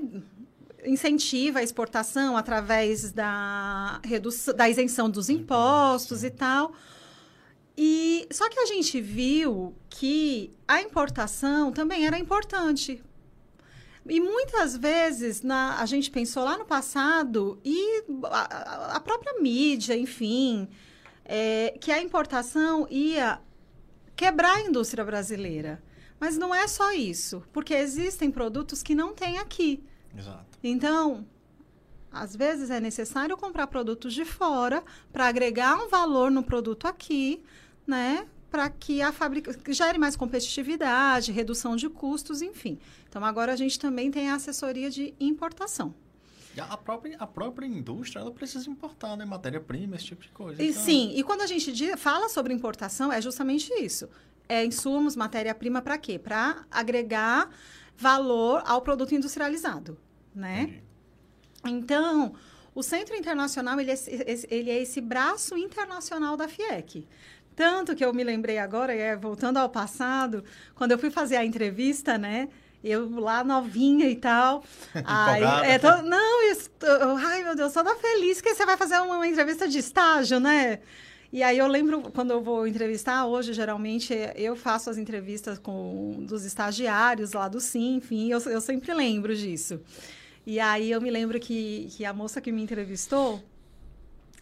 [0.86, 6.74] Incentiva a exportação através da, redução, da isenção dos impostos e tal.
[7.78, 13.02] E só que a gente viu que a importação também era importante.
[14.08, 19.96] E muitas vezes na, a gente pensou lá no passado e a, a própria mídia,
[19.96, 20.68] enfim,
[21.24, 23.40] é, que a importação ia
[24.16, 25.82] quebrar a indústria brasileira.
[26.20, 29.84] Mas não é só isso, porque existem produtos que não tem aqui.
[30.16, 30.51] Exato.
[30.64, 31.26] Então,
[32.12, 37.42] às vezes é necessário comprar produtos de fora para agregar um valor no produto aqui,
[37.88, 38.28] né?
[38.50, 42.78] Para que a fábrica gere mais competitividade, redução de custos, enfim.
[43.08, 45.94] Então, agora a gente também tem a assessoria de importação.
[46.58, 49.24] A própria, a própria indústria, ela precisa importar, né?
[49.24, 50.62] Matéria-prima, esse tipo de coisa.
[50.62, 50.82] E, então...
[50.84, 54.10] Sim, e quando a gente fala sobre importação, é justamente isso.
[54.50, 56.20] É insumos, matéria-prima para quê?
[56.20, 57.50] Para agregar
[57.96, 59.98] valor ao produto industrializado,
[60.34, 60.64] né?
[60.64, 60.92] Entendi.
[61.66, 62.34] Então,
[62.74, 63.96] o Centro Internacional, ele é,
[64.50, 67.08] ele é esse braço internacional da FIEC.
[67.56, 71.46] Tanto que eu me lembrei agora, é, voltando ao passado, quando eu fui fazer a
[71.46, 72.48] entrevista, né?
[72.84, 74.64] Eu lá novinha e tal.
[75.06, 76.72] aí, é, tô, não, isso,
[77.24, 80.80] ai meu Deus, toda feliz que você vai fazer uma, uma, entrevista de estágio, né?
[81.32, 86.24] E aí eu lembro quando eu vou entrevistar hoje, geralmente eu faço as entrevistas com
[86.26, 89.80] dos estagiários lá do Sim, enfim, eu, eu sempre lembro disso.
[90.46, 93.44] E aí eu me lembro que, que a moça que me entrevistou,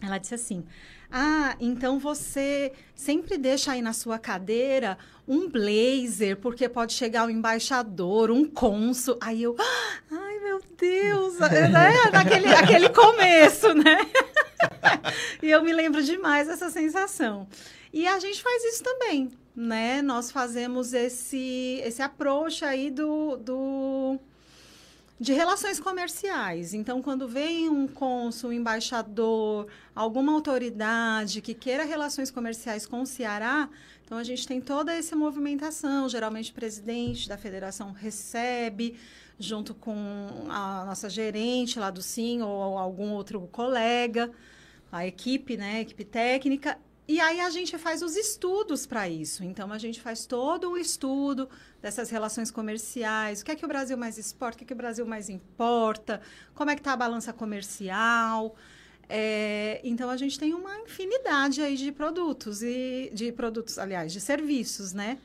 [0.00, 0.64] ela disse assim:
[1.10, 4.96] Ah, então você sempre deixa aí na sua cadeira
[5.28, 9.18] um blazer, porque pode chegar um embaixador, um cônsul.
[9.20, 9.54] Aí eu,
[10.10, 12.10] ai meu Deus, né?
[12.10, 13.98] Daquele aquele começo, né?
[15.42, 17.46] e eu me lembro demais dessa sensação.
[17.92, 20.00] E a gente faz isso também, né?
[20.00, 24.18] Nós fazemos esse, esse approach aí do, do
[25.20, 26.72] de relações comerciais.
[26.72, 33.06] Então, quando vem um cônsul, um embaixador, alguma autoridade que queira relações comerciais com o
[33.06, 33.68] Ceará,
[34.02, 36.08] então a gente tem toda essa movimentação.
[36.08, 38.98] Geralmente, o presidente da federação recebe,
[39.38, 39.94] junto com
[40.48, 44.30] a nossa gerente lá do SIM ou algum outro colega,
[44.90, 46.78] a equipe, né, a equipe técnica,
[47.10, 49.42] e aí a gente faz os estudos para isso.
[49.42, 51.48] Então a gente faz todo o estudo
[51.82, 54.72] dessas relações comerciais, o que é que o Brasil mais exporta, o que é que
[54.72, 56.20] o Brasil mais importa,
[56.54, 58.54] como é que está a balança comercial.
[59.08, 64.20] É, então a gente tem uma infinidade aí de produtos e de produtos, aliás, de
[64.20, 65.18] serviços, né?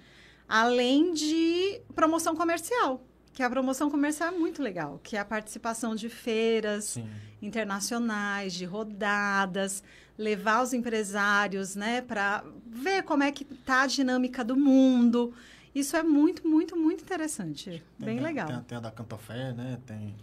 [0.49, 2.99] Além de promoção comercial,
[3.31, 7.07] que a promoção comercial é muito legal, que é a participação de feiras Sim.
[7.43, 9.83] internacionais, de rodadas,
[10.17, 15.33] levar os empresários, né, para ver como é que tá a dinâmica do mundo.
[15.73, 17.83] Isso é muito, muito, muito interessante.
[17.99, 18.47] Tem, Bem legal.
[18.47, 19.77] Tem, tem, a da Cantofé, né?
[19.85, 20.15] Tem,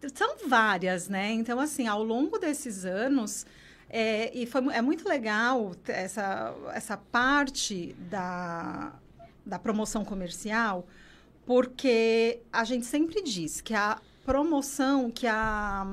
[0.00, 1.32] tem, São várias, né?
[1.32, 3.44] Então, assim, ao longo desses anos,
[3.90, 8.94] é, e foi, é muito legal essa, essa parte da,
[9.44, 10.86] da promoção comercial,
[11.44, 15.86] porque a gente sempre diz que a promoção, que a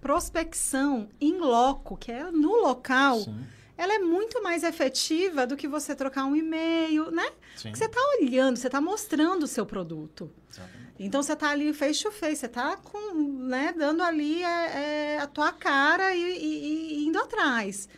[0.00, 3.44] prospecção em loco, que é no local, Sim.
[3.76, 7.30] ela é muito mais efetiva do que você trocar um e-mail, né?
[7.56, 7.74] Sim.
[7.74, 10.30] Você está olhando, você está mostrando o seu produto.
[10.50, 10.80] Exatamente.
[10.98, 12.78] Então, você está ali face to face, você está
[13.14, 17.88] né, dando ali é, é, a tua cara e, e, e indo atrás.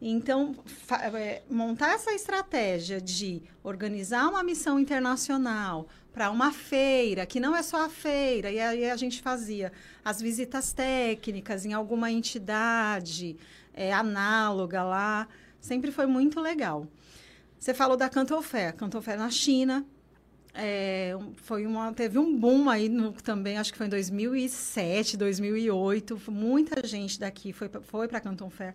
[0.00, 0.56] Então,
[1.14, 5.88] é, montar essa estratégia de organizar uma missão internacional
[6.18, 9.72] para uma feira, que não é só a feira, e aí a gente fazia
[10.04, 13.36] as visitas técnicas em alguma entidade
[13.72, 15.28] é, análoga lá,
[15.60, 16.88] sempre foi muito legal.
[17.56, 19.86] Você falou da Cantofé, Cantofé na China,
[20.52, 26.20] é, foi uma, teve um boom aí no, também, acho que foi em 2007, 2008,
[26.32, 28.74] muita gente daqui foi, foi para Canton Fair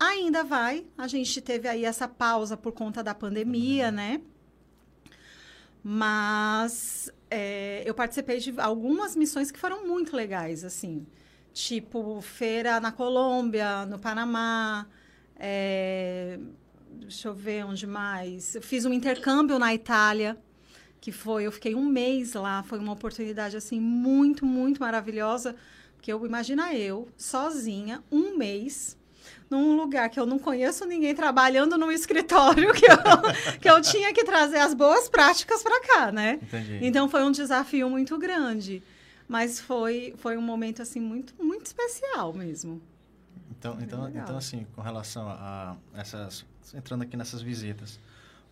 [0.00, 0.84] Ainda vai.
[0.98, 4.20] A gente teve aí essa pausa por conta da pandemia, né?
[5.86, 11.06] Mas é, eu participei de algumas missões que foram muito legais, assim.
[11.52, 14.86] Tipo, feira na Colômbia, no Panamá.
[15.36, 16.38] É,
[16.90, 18.54] deixa eu ver onde mais.
[18.54, 20.38] Eu fiz um intercâmbio na Itália,
[21.02, 22.62] que foi, eu fiquei um mês lá.
[22.62, 25.54] Foi uma oportunidade, assim, muito, muito maravilhosa.
[25.96, 28.96] Porque eu, imagina eu, sozinha, um mês
[29.54, 32.98] num lugar que eu não conheço ninguém trabalhando num escritório que eu,
[33.60, 36.40] que eu tinha que trazer as boas práticas para cá, né?
[36.42, 36.80] Entendi.
[36.82, 38.82] Então foi um desafio muito grande,
[39.28, 42.82] mas foi foi um momento assim muito muito especial mesmo.
[43.50, 48.00] Então, então, então assim, com relação a essas entrando aqui nessas visitas,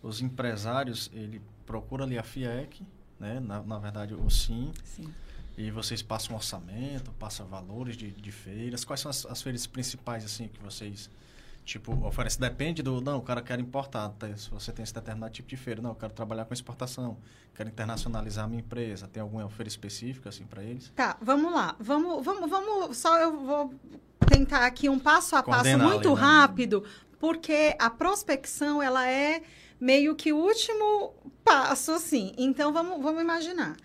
[0.01, 2.81] os empresários, ele procura ali a FIEC,
[3.19, 3.41] né?
[3.41, 4.71] Na, na verdade, o SIM.
[4.85, 5.13] Sim
[5.57, 8.83] e vocês passam orçamento, passam valores de, de feiras.
[8.83, 11.09] Quais são as, as, feiras principais, assim, que vocês,
[11.63, 12.39] tipo, oferecem?
[12.39, 12.99] Depende do...
[12.99, 14.09] Não, o cara quer importar.
[14.09, 14.35] Tá?
[14.35, 15.81] Se você tem esse determinado tipo de feira.
[15.81, 17.17] Não, eu quero trabalhar com exportação.
[17.53, 19.07] Quero internacionalizar a minha empresa.
[19.07, 20.91] Tem alguma feira específica, assim, para eles?
[20.95, 21.75] Tá, vamos lá.
[21.79, 22.97] Vamos, vamos, vamos...
[22.97, 23.73] Só eu vou
[24.27, 26.21] tentar aqui um passo a passo muito ali, né?
[26.21, 26.83] rápido,
[27.19, 29.43] porque a prospecção, ela é
[29.79, 31.13] meio que o último
[31.43, 32.33] passo, assim.
[32.39, 33.77] Então, vamos, vamos imaginar.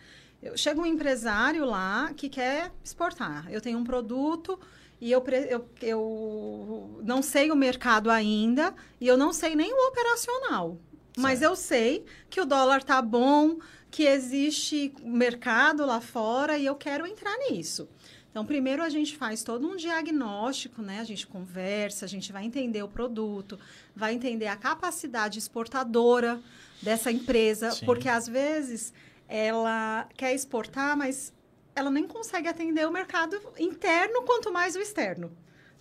[0.43, 3.47] Eu, chega um empresário lá que quer exportar.
[3.51, 4.59] Eu tenho um produto
[5.01, 9.89] e eu, eu, eu não sei o mercado ainda e eu não sei nem o
[9.89, 10.71] operacional.
[10.71, 11.21] Certo.
[11.21, 13.59] Mas eu sei que o dólar tá bom,
[13.91, 17.89] que existe mercado lá fora e eu quero entrar nisso.
[18.31, 21.01] Então, primeiro a gente faz todo um diagnóstico, né?
[21.01, 23.59] A gente conversa, a gente vai entender o produto,
[23.97, 26.41] vai entender a capacidade exportadora
[26.81, 27.87] dessa empresa, Sim.
[27.87, 28.93] porque às vezes
[29.29, 31.33] ela quer exportar, mas
[31.77, 35.31] ela nem consegue atender o mercado interno, quanto mais o externo,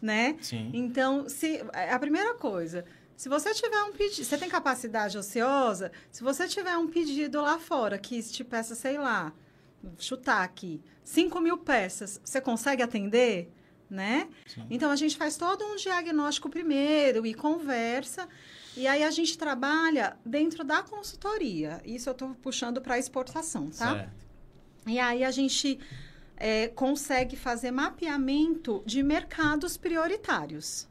[0.02, 0.38] né?
[0.42, 0.70] Sim.
[0.74, 6.24] Então, se a primeira coisa, se você tiver um pedido, você tem capacidade ociosa, se
[6.24, 9.34] você tiver um pedido lá fora que te peça, sei lá,
[9.98, 13.52] chutar aqui, 5 mil peças, você consegue atender?
[13.90, 14.28] Né?
[14.46, 14.68] Sim.
[14.70, 18.28] Então, a gente faz todo um diagnóstico primeiro e conversa.
[18.78, 21.82] E aí, a gente trabalha dentro da consultoria.
[21.84, 23.96] Isso eu estou puxando para exportação, tá?
[23.96, 24.28] Certo.
[24.88, 25.80] E aí a gente
[26.38, 30.88] é, consegue fazer mapeamento de mercados prioritários,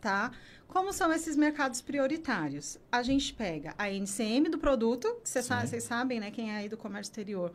[0.00, 0.32] tá?
[0.66, 2.78] Como são esses mercados prioritários?
[2.90, 6.30] A gente pega a NCM do produto, que vocês sabem, né?
[6.30, 7.52] Quem é aí do comércio exterior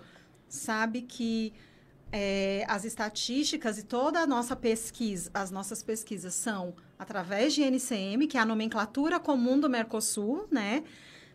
[0.47, 1.53] sabe que
[2.11, 8.27] é, as estatísticas e toda a nossa pesquisa, as nossas pesquisas são através de NCM,
[8.27, 10.83] que é a nomenclatura comum do Mercosul, né?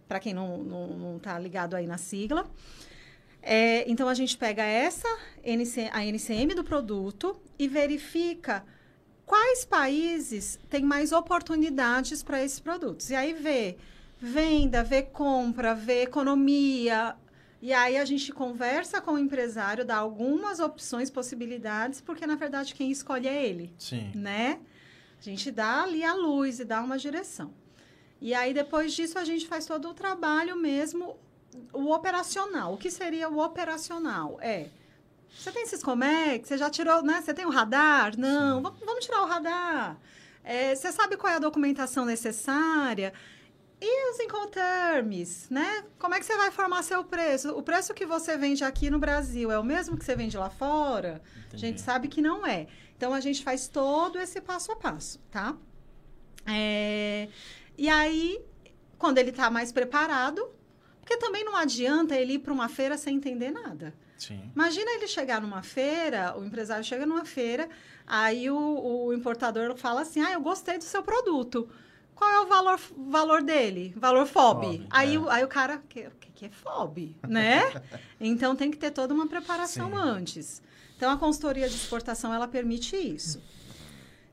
[0.08, 2.46] Para quem não está tá ligado aí na sigla.
[3.40, 5.08] É, então, a gente pega essa,
[5.42, 8.64] NC, a NCM do produto e verifica
[9.26, 13.10] quais países têm mais oportunidades para esses produtos.
[13.10, 13.76] E aí vê
[14.18, 17.14] venda, vê compra, vê economia.
[17.64, 22.74] E aí a gente conversa com o empresário, dá algumas opções, possibilidades, porque na verdade
[22.74, 24.12] quem escolhe é ele Sim.
[24.14, 24.60] né?
[25.18, 27.54] A gente dá ali a luz e dá uma direção.
[28.20, 31.16] E aí, depois disso, a gente faz todo o trabalho mesmo,
[31.72, 32.74] o operacional.
[32.74, 34.36] O que seria o operacional?
[34.42, 34.68] É,
[35.34, 36.46] você tem Siscomex?
[36.46, 37.22] Você já tirou, né?
[37.22, 38.18] Você tem o radar?
[38.18, 39.96] Não, vamos, vamos tirar o radar.
[40.44, 43.14] É, você sabe qual é a documentação necessária?
[43.80, 45.84] E os Incoterms, né?
[45.98, 47.50] Como é que você vai formar seu preço?
[47.50, 50.48] O preço que você vende aqui no Brasil é o mesmo que você vende lá
[50.48, 51.20] fora?
[51.34, 51.60] A Entendi.
[51.60, 52.66] gente sabe que não é.
[52.96, 55.54] Então, a gente faz todo esse passo a passo, tá?
[56.46, 57.28] É,
[57.76, 58.40] E aí,
[58.98, 60.48] quando ele está mais preparado,
[61.00, 63.92] porque também não adianta ele ir para uma feira sem entender nada.
[64.16, 64.50] Sim.
[64.54, 67.68] Imagina ele chegar numa feira, o empresário chega numa feira,
[68.06, 71.68] aí o, o importador fala assim: Ah, eu gostei do seu produto.
[72.14, 73.92] Qual é o valor, valor dele?
[73.96, 74.64] Valor FOB.
[74.64, 75.18] FOB, aí, é.
[75.18, 77.16] o, aí o cara, o que, que, é FOB?
[77.28, 77.62] Né?
[78.20, 79.96] então tem que ter toda uma preparação Sim.
[79.96, 80.62] antes.
[80.96, 83.42] Então a consultoria de exportação ela permite isso.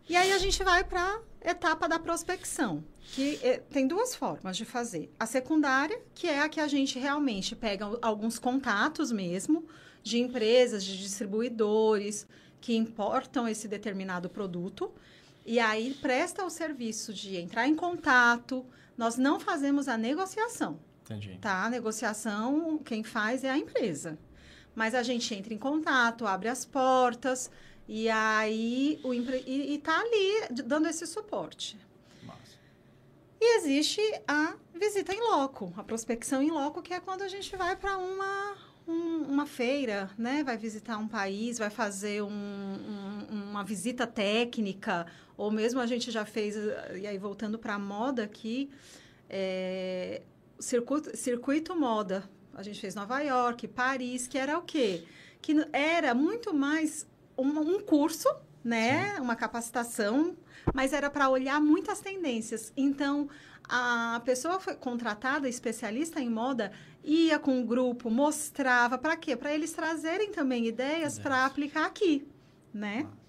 [0.08, 4.58] E aí a gente vai para a etapa da prospecção, que eh, tem duas formas
[4.58, 5.10] de fazer.
[5.20, 9.66] A secundária, que é a que a gente realmente pega alguns contatos mesmo
[10.04, 12.28] de empresas, de distribuidores
[12.60, 14.92] que importam esse determinado produto
[15.46, 18.66] e aí presta o serviço de entrar em contato.
[18.98, 21.38] Nós não fazemos a negociação, Entendi.
[21.42, 21.66] tá?
[21.66, 24.18] A negociação quem faz é a empresa.
[24.76, 27.50] Mas a gente entra em contato, abre as portas
[27.88, 29.44] e aí o empre...
[29.46, 31.78] e, e tá ali dando esse suporte.
[32.24, 32.56] Massa.
[33.40, 37.56] E existe a visita em loco, a prospecção em loco, que é quando a gente
[37.58, 38.56] vai para uma,
[38.88, 40.44] um- uma feira, né?
[40.44, 45.06] Vai visitar um país, vai fazer um- um- uma visita técnica,
[45.42, 46.56] ou mesmo a gente já fez,
[46.94, 48.70] e aí voltando para a moda aqui,
[49.28, 50.22] é,
[50.60, 52.30] circuito, circuito moda.
[52.54, 55.04] A gente fez Nova York, Paris, que era o quê?
[55.42, 58.30] Que era muito mais um, um curso,
[58.64, 59.16] né?
[59.20, 60.38] Uma capacitação,
[60.76, 62.72] mas era para olhar muitas tendências.
[62.78, 63.28] Então,
[63.68, 66.72] a pessoa foi contratada, especialista em moda,
[67.04, 69.36] ia com o grupo, mostrava para quê?
[69.36, 72.28] Para eles trazerem também ideias para aplicar aqui,
[72.72, 73.04] né?
[73.06, 73.21] Massa.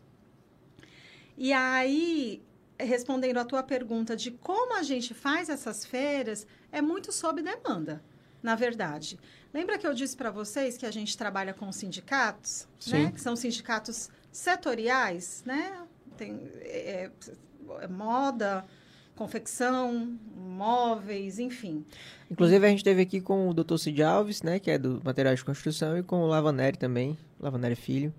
[1.37, 2.43] E aí,
[2.79, 8.03] respondendo à tua pergunta de como a gente faz essas feiras, é muito sob demanda,
[8.43, 9.19] na verdade.
[9.53, 13.07] Lembra que eu disse para vocês que a gente trabalha com sindicatos, né?
[13.07, 13.13] Sim.
[13.13, 15.85] Que são sindicatos setoriais, né?
[16.17, 17.11] Tem é,
[17.81, 18.65] é, moda,
[19.15, 21.85] confecção, móveis, enfim.
[22.31, 23.77] Inclusive, a gente teve aqui com o Dr.
[23.77, 27.77] Cid Alves, né, que é do material de construção, e com o Lavaneri também, Lavaneri
[27.77, 28.13] Filho,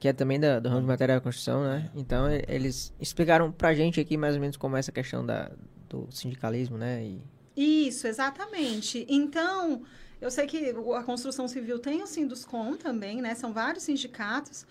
[0.00, 1.90] que é também da, do ramo de material de construção, né?
[1.94, 5.52] Então, e- eles explicaram pra gente aqui mais ou menos como é essa questão da,
[5.88, 7.04] do sindicalismo, né?
[7.04, 9.06] E, Isso, exatamente.
[9.08, 9.82] Então,
[10.20, 13.34] eu sei que a construção civil tem o Sinduscom também, né?
[13.34, 14.66] São vários sindicatos,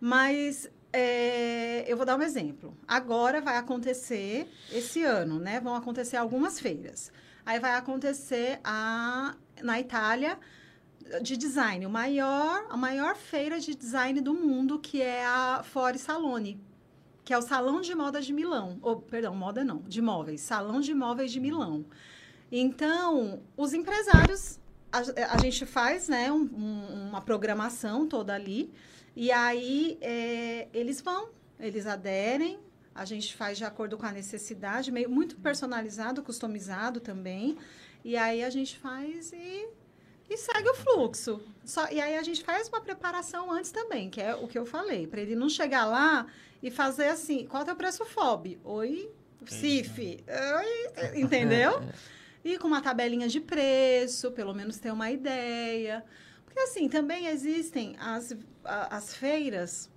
[0.00, 2.76] mas é, eu vou dar um exemplo.
[2.86, 5.60] Agora vai acontecer, esse ano, né?
[5.60, 7.12] Vão acontecer algumas feiras.
[7.46, 10.38] Aí vai acontecer a, na Itália
[11.20, 15.98] de design, o maior, a maior feira de design do mundo, que é a Fore
[15.98, 16.60] Salone,
[17.24, 18.78] que é o Salão de Moda de Milão.
[18.82, 20.40] Ou, perdão, moda não, de móveis.
[20.40, 21.84] Salão de Móveis de Milão.
[22.50, 24.58] Então, os empresários,
[24.90, 24.98] a,
[25.34, 28.72] a gente faz né, um- um- uma programação toda ali.
[29.16, 31.28] E aí é, eles vão,
[31.60, 32.58] eles aderem,
[32.94, 37.56] a gente faz de acordo com a necessidade, meio muito personalizado, customizado também.
[38.04, 39.66] E aí a gente faz e,
[40.28, 41.40] e segue o fluxo.
[41.64, 44.66] Só, e aí a gente faz uma preparação antes também, que é o que eu
[44.66, 46.26] falei, para ele não chegar lá
[46.62, 48.58] e fazer assim, qual é o teu preço FOB?
[48.64, 49.10] Oi,
[49.46, 50.24] CIF.
[50.28, 51.82] Oi, entendeu?
[52.44, 56.04] E com uma tabelinha de preço, pelo menos ter uma ideia.
[56.44, 59.88] Porque assim, também existem as, as feiras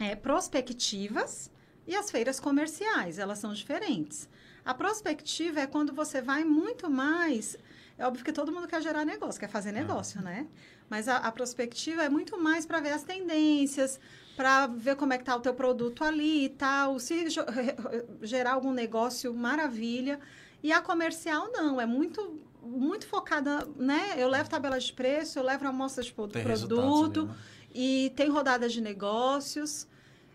[0.00, 1.50] é, prospectivas
[1.86, 4.30] e as feiras comerciais, elas são diferentes.
[4.64, 7.56] A prospectiva é quando você vai muito mais.
[8.02, 10.24] É óbvio que todo mundo quer gerar negócio, quer fazer negócio, uhum.
[10.24, 10.48] né?
[10.90, 14.00] Mas a, a prospectiva é muito mais para ver as tendências,
[14.34, 16.98] para ver como é que está o teu produto ali e tal.
[16.98, 17.26] Se
[18.20, 20.18] gerar algum negócio, maravilha.
[20.64, 21.80] E a comercial, não.
[21.80, 24.14] É muito muito focada, né?
[24.16, 27.34] Eu levo tabela de preço, eu levo amostra de produto né?
[27.72, 29.86] e tem rodadas de negócios.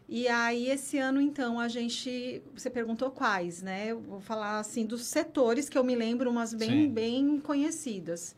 [0.10, 2.42] E aí, esse ano, então, a gente...
[2.56, 3.88] Você perguntou quais, né?
[3.88, 8.34] Eu vou falar, assim, dos setores que eu me lembro, umas bem, bem conhecidas.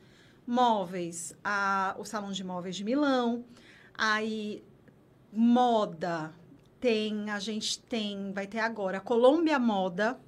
[0.48, 3.46] Móveis, a, o Salão de Móveis de Milão.
[3.96, 4.64] Aí,
[5.32, 6.34] moda,
[6.80, 7.30] tem...
[7.30, 8.32] A gente tem...
[8.34, 10.20] Vai ter agora Colômbia Moda,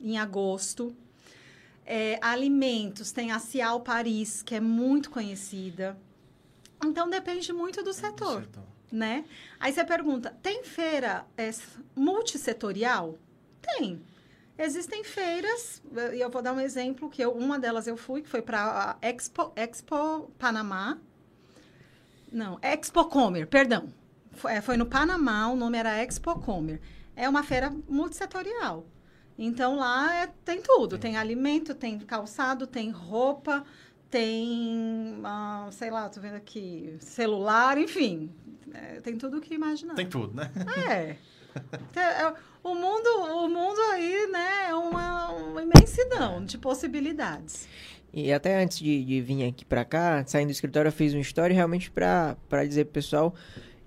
[0.00, 0.96] em agosto.
[1.84, 5.98] É, alimentos, tem a Cial Paris, que é muito conhecida.
[6.82, 8.40] Então, depende muito do setor.
[8.40, 9.24] Do setor né?
[9.60, 11.50] Aí você pergunta, tem feira é,
[11.94, 13.18] multissetorial?
[13.60, 14.00] Tem.
[14.58, 15.80] Existem feiras,
[16.12, 18.98] e eu vou dar um exemplo, que eu, uma delas eu fui, que foi para
[19.00, 20.98] a Expo, Expo Panamá.
[22.30, 23.88] Não, Expo Comer, perdão.
[24.32, 26.80] Foi, é, foi no Panamá, o nome era Expo Comer.
[27.14, 28.84] É uma feira multissetorial.
[29.38, 30.98] Então, lá é, tem tudo.
[30.98, 33.64] Tem alimento, tem calçado, tem roupa,
[34.10, 38.30] tem, ah, sei lá, tô vendo aqui, celular, enfim.
[38.72, 39.94] É, tem tudo o que imaginar.
[39.94, 40.50] Tem tudo, né?
[40.88, 41.16] É.
[41.98, 42.34] é.
[42.62, 43.08] o mundo,
[43.44, 47.68] o mundo aí, né, é uma, uma imensidão de possibilidades.
[48.12, 51.20] E até antes de, de vir aqui para cá, saindo do escritório, eu fiz uma
[51.20, 53.34] história realmente para dizer pro pessoal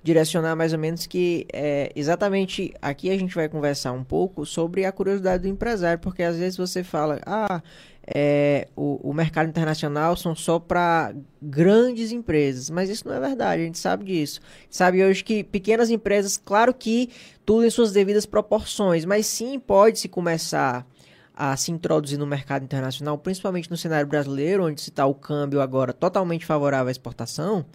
[0.04, 4.84] direcionar mais ou menos que é, exatamente aqui a gente vai conversar um pouco sobre
[4.84, 7.62] a curiosidade do empresário, porque às vezes você fala, ah,
[8.06, 13.62] é, o, o, mercado internacional são só para grandes empresas, mas isso não é verdade,
[13.62, 14.40] a gente sabe disso.
[14.70, 17.10] Sabe hoje que pequenas empresas, claro que
[17.46, 20.86] tudo em suas devidas proporções, mas sim pode-se começar
[21.34, 25.94] a se introduzir no mercado internacional, principalmente no cenário brasileiro, onde está o câmbio agora
[25.94, 27.66] totalmente favorável à exportação,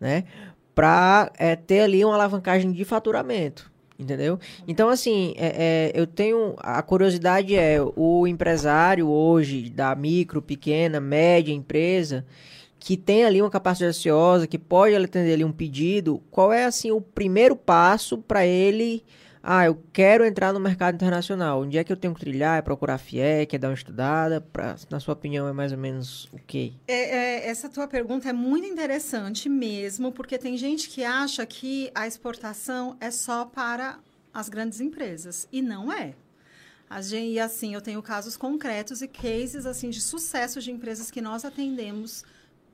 [0.00, 0.24] né?
[0.74, 4.38] Para é, ter ali uma alavancagem de faturamento entendeu?
[4.66, 6.54] Então, assim, é, é, eu tenho.
[6.58, 12.24] A curiosidade é: o empresário hoje, da micro, pequena, média empresa,
[12.78, 16.90] que tem ali uma capacidade ociosa, que pode atender ali um pedido, qual é, assim,
[16.90, 19.02] o primeiro passo para ele.
[19.50, 21.62] Ah, eu quero entrar no mercado internacional.
[21.62, 22.58] Onde é que eu tenho que trilhar?
[22.58, 24.42] É procurar FIEC, é dar uma estudada?
[24.42, 26.74] Pra, na sua opinião, é mais ou menos o quê?
[26.86, 31.90] É, é, essa tua pergunta é muito interessante mesmo, porque tem gente que acha que
[31.94, 33.98] a exportação é só para
[34.34, 35.48] as grandes empresas.
[35.50, 36.12] E não é.
[37.00, 41.22] Gente, e assim, eu tenho casos concretos e cases assim de sucesso de empresas que
[41.22, 42.22] nós atendemos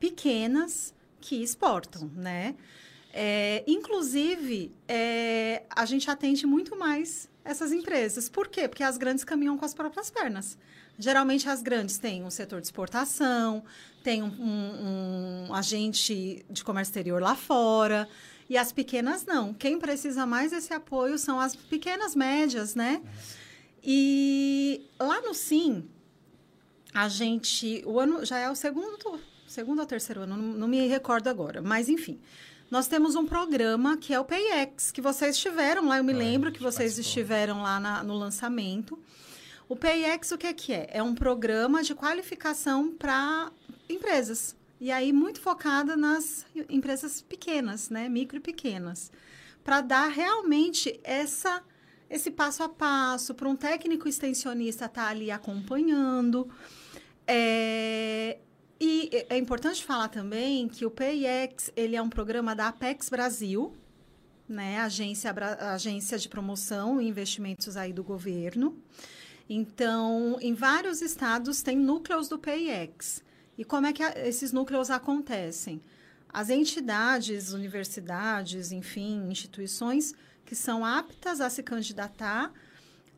[0.01, 2.57] pequenas que exportam, né?
[3.16, 8.29] É, inclusive, é, a gente atende muito mais essas empresas.
[8.29, 8.66] Por quê?
[8.66, 10.59] Porque as grandes caminham com as próprias pernas.
[10.98, 13.62] Geralmente, as grandes têm um setor de exportação,
[14.03, 18.09] tem um, um, um agente de comércio exterior lá fora,
[18.50, 19.55] e as pequenas não.
[19.55, 23.00] Quem precisa mais desse apoio são as pequenas, médias, né?
[23.81, 25.88] E lá no Sim,
[26.92, 27.81] a gente.
[27.87, 31.62] O ano já é o segundo, segundo ou terceiro ano, não, não me recordo agora,
[31.62, 32.18] mas enfim
[32.75, 36.17] nós temos um programa que é o PayEx, que vocês estiveram lá, eu me é,
[36.17, 38.99] lembro que vocês estiveram lá na, no lançamento.
[39.69, 40.89] O PayEx, o que é que é?
[40.91, 43.53] É um programa de qualificação para
[43.89, 44.57] empresas.
[44.81, 48.09] E aí, muito focada nas empresas pequenas, né?
[48.09, 49.13] Micro e pequenas.
[49.63, 51.63] Para dar realmente essa,
[52.11, 56.51] esse passo a passo, para um técnico extensionista estar tá ali acompanhando.
[57.25, 58.39] É,
[58.81, 63.75] e é importante falar também que o PIX ele é um programa da Apex Brasil,
[64.49, 65.35] né, agência,
[65.72, 68.77] agência de promoção e investimentos aí do governo.
[69.49, 73.22] Então, em vários estados tem núcleos do PIX.
[73.57, 75.81] E como é que esses núcleos acontecem?
[76.29, 80.14] As entidades, universidades, enfim, instituições
[80.45, 82.53] que são aptas a se candidatar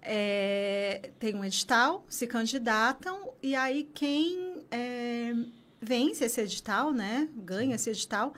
[0.02, 5.32] é, tem um edital, se candidatam, e aí quem é,
[5.80, 7.28] vence esse edital, né?
[7.36, 8.34] Ganha esse edital.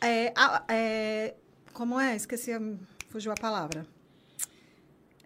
[0.00, 0.32] É,
[0.68, 1.34] é,
[1.72, 2.16] como é?
[2.16, 2.52] Esqueci,
[3.08, 3.86] fugiu a palavra.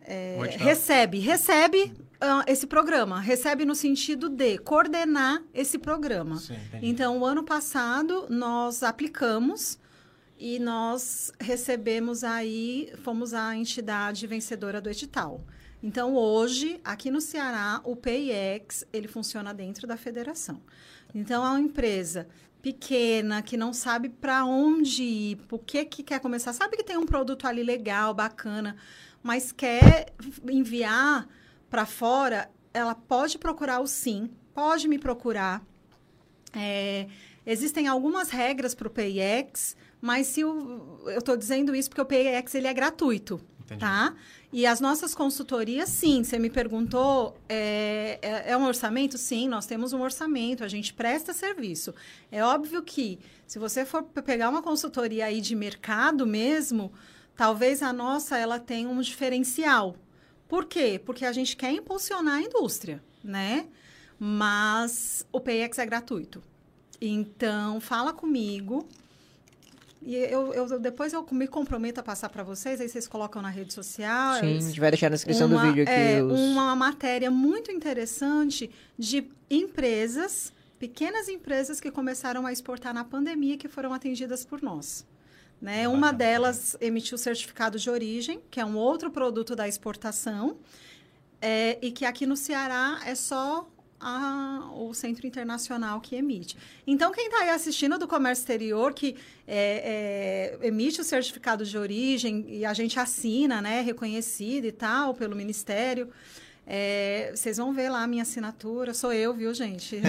[0.02, 3.20] É, recebe, recebe ah, esse programa.
[3.20, 6.38] Recebe no sentido de coordenar esse programa.
[6.38, 6.56] Sim.
[6.80, 9.78] Então, o ano passado, nós aplicamos
[10.38, 15.44] e nós recebemos aí, fomos a entidade vencedora do edital.
[15.82, 20.60] Então, hoje, aqui no Ceará, o PIEX, ele funciona dentro da federação.
[21.14, 22.28] Então, é uma empresa
[22.60, 26.52] pequena, que não sabe para onde ir, por que, que quer começar.
[26.52, 28.76] Sabe que tem um produto ali legal, bacana,
[29.22, 30.12] mas quer
[30.48, 31.28] enviar
[31.70, 35.62] para fora, ela pode procurar o SIM, pode me procurar.
[36.52, 37.06] É,
[37.46, 42.06] existem algumas regras para o PIEX, mas se o, eu estou dizendo isso porque o
[42.06, 43.80] PIEX ele é gratuito, Entendi.
[43.80, 44.16] tá?
[44.50, 49.18] E as nossas consultorias, sim, você me perguntou, é, é, é um orçamento?
[49.18, 51.94] Sim, nós temos um orçamento, a gente presta serviço.
[52.32, 56.90] É óbvio que, se você for pe- pegar uma consultoria aí de mercado mesmo,
[57.36, 59.96] talvez a nossa ela tenha um diferencial.
[60.48, 60.98] Por quê?
[61.04, 63.66] Porque a gente quer impulsionar a indústria, né?
[64.18, 66.42] Mas o PX é gratuito.
[66.98, 68.88] Então, fala comigo.
[70.00, 73.50] E eu, eu- depois eu me comprometo a passar para vocês, aí vocês colocam na
[73.50, 74.40] rede social.
[74.40, 76.32] Sim, a gente vai deixar na descrição uma, do vídeo aqui é, os...
[76.38, 83.68] uma matéria muito interessante de empresas, pequenas empresas que começaram a exportar na pandemia que
[83.68, 85.04] foram atendidas por nós.
[85.60, 85.78] Né?
[85.78, 85.94] Bacana.
[85.96, 90.56] Uma delas emitiu certificado de origem, que é um outro produto da exportação,
[91.42, 93.68] é, e que aqui no Ceará é só
[94.00, 96.56] a- o Centro Internacional que emite.
[96.86, 101.76] Então, quem está aí assistindo do comércio exterior, que é, é, emite o certificado de
[101.76, 106.08] origem e a gente assina, né, reconhecido e tal, pelo Ministério,
[106.70, 108.92] é, vocês vão ver lá a minha assinatura.
[108.92, 109.98] Sou eu, viu, gente?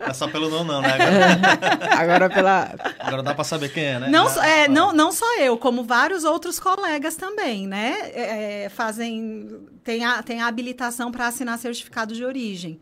[0.00, 0.88] É só pelo não, não, né?
[0.92, 2.74] Agora, Agora pela...
[2.98, 4.08] agora dá pra saber quem é, né?
[4.10, 8.10] Não, só- é, não, não só eu, como vários outros colegas também, né?
[8.12, 9.48] É, é, fazem,
[9.82, 12.78] tem a, tem a habilitação para assinar certificado de origem.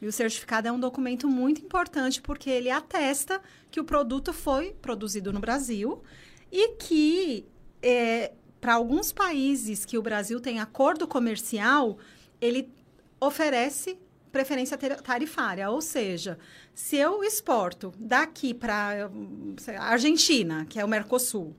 [0.00, 3.40] E o certificado é um documento muito importante porque ele atesta
[3.70, 6.02] que o produto foi produzido no Brasil
[6.50, 7.46] e que,
[8.62, 11.98] para alguns países que o Brasil tem acordo comercial,
[12.40, 12.72] ele
[13.20, 13.98] oferece
[14.30, 15.68] preferência tarifária.
[15.68, 16.38] Ou seja,
[16.72, 19.10] se eu exporto daqui para
[19.78, 21.56] a Argentina, que é o Mercosul,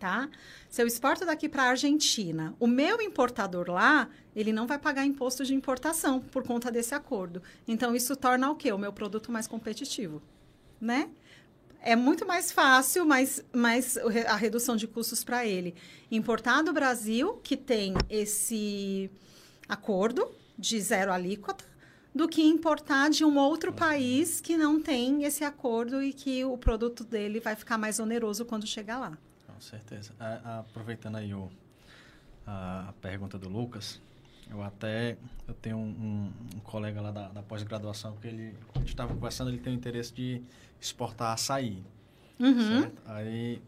[0.00, 0.28] tá?
[0.68, 5.06] Se eu exporto daqui para a Argentina, o meu importador lá, ele não vai pagar
[5.06, 7.40] imposto de importação por conta desse acordo.
[7.68, 8.72] Então, isso torna o quê?
[8.72, 10.20] O meu produto mais competitivo,
[10.80, 11.08] né?
[11.82, 13.96] É muito mais fácil, mas, mas
[14.28, 15.74] a redução de custos para ele.
[16.10, 19.10] Importar do Brasil, que tem esse
[19.68, 21.64] acordo de zero alíquota,
[22.14, 26.58] do que importar de um outro país que não tem esse acordo e que o
[26.58, 29.16] produto dele vai ficar mais oneroso quando chegar lá.
[29.46, 30.12] Com certeza.
[30.18, 31.48] A- aproveitando aí o,
[32.46, 34.00] a, a pergunta do Lucas,
[34.50, 35.16] eu até
[35.48, 39.50] eu tenho um, um- colega lá da, da pós-graduação que ele a gente estava conversando,
[39.50, 40.42] ele tem o interesse de
[40.80, 41.82] exportar açaí,
[42.38, 43.02] Uhum, certo?
[43.06, 43.60] Aí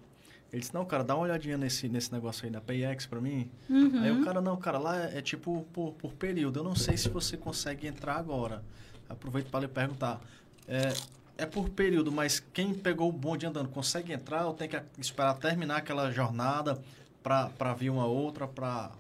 [0.52, 3.50] ele disse, não, cara, dá uma olhadinha nesse, nesse negócio aí da PayEx pra mim.
[3.68, 4.00] uhum.
[4.02, 6.60] Aí o cara, não, cara, lá é, é tipo por, por período.
[6.60, 8.62] Eu não sei se você consegue entrar agora.
[9.08, 10.20] Aproveito para lhe perguntar.
[10.68, 10.92] É,
[11.38, 15.34] é por período, mas quem pegou o bonde andando consegue entrar ou tem que esperar
[15.34, 16.80] terminar aquela jornada
[17.22, 18.90] para vir uma outra para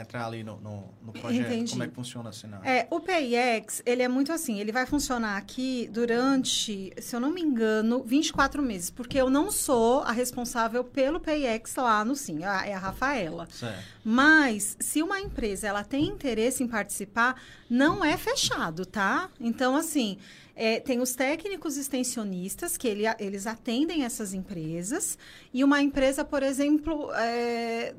[0.00, 1.46] entrar ali no, no, no projeto?
[1.46, 1.70] Entendi.
[1.70, 2.46] Como é que funciona assim?
[2.48, 2.60] Na...
[2.66, 7.30] É, o PIX, ele é muito assim, ele vai funcionar aqui durante, se eu não
[7.30, 12.42] me engano, 24 meses, porque eu não sou a responsável pelo PIX lá no SIM,
[12.42, 13.46] a- é a Rafaela.
[13.50, 13.82] Certo.
[14.02, 19.28] Mas, se uma empresa ela tem interesse em participar, não é fechado, tá?
[19.38, 20.16] Então, assim,
[20.54, 25.18] é, tem os técnicos extensionistas, que ele- eles atendem essas empresas,
[25.52, 27.94] e uma empresa, por exemplo, é,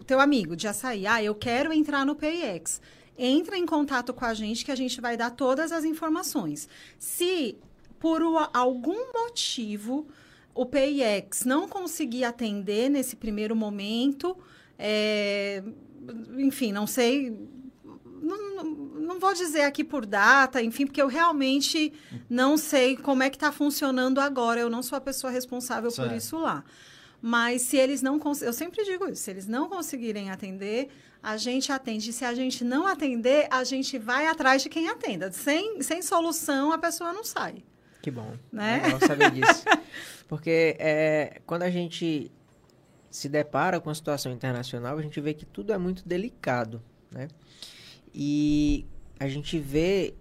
[0.00, 2.80] o teu amigo de açaí, ah, eu quero entrar no PIX.
[3.18, 6.68] Entra em contato com a gente que a gente vai dar todas as informações.
[6.98, 7.56] Se
[7.98, 10.06] por o- algum motivo
[10.54, 14.36] o PIX não conseguir atender nesse primeiro momento,
[14.78, 15.62] é,
[16.38, 17.30] enfim, não sei.
[18.22, 21.92] Não, não, não vou dizer aqui por data, enfim, porque eu realmente
[22.30, 24.60] não sei como é que está funcionando agora.
[24.60, 26.16] Eu não sou a pessoa responsável por Certo.
[26.16, 26.64] isso lá.
[27.24, 30.88] Mas se eles não eu sempre digo isso, se eles não conseguirem atender,
[31.22, 32.12] a gente atende.
[32.12, 35.30] Se a gente não atender, a gente vai atrás de quem atenda.
[35.30, 37.62] Sem, sem solução, a pessoa não sai.
[38.02, 38.36] Que bom.
[38.52, 38.82] Né?
[38.82, 39.64] Legal saber disso.
[40.26, 42.32] Porque é, quando a gente
[43.08, 47.28] se depara com a situação internacional, a gente vê que tudo é muito delicado, né?
[48.12, 48.84] E
[49.20, 50.14] a gente vê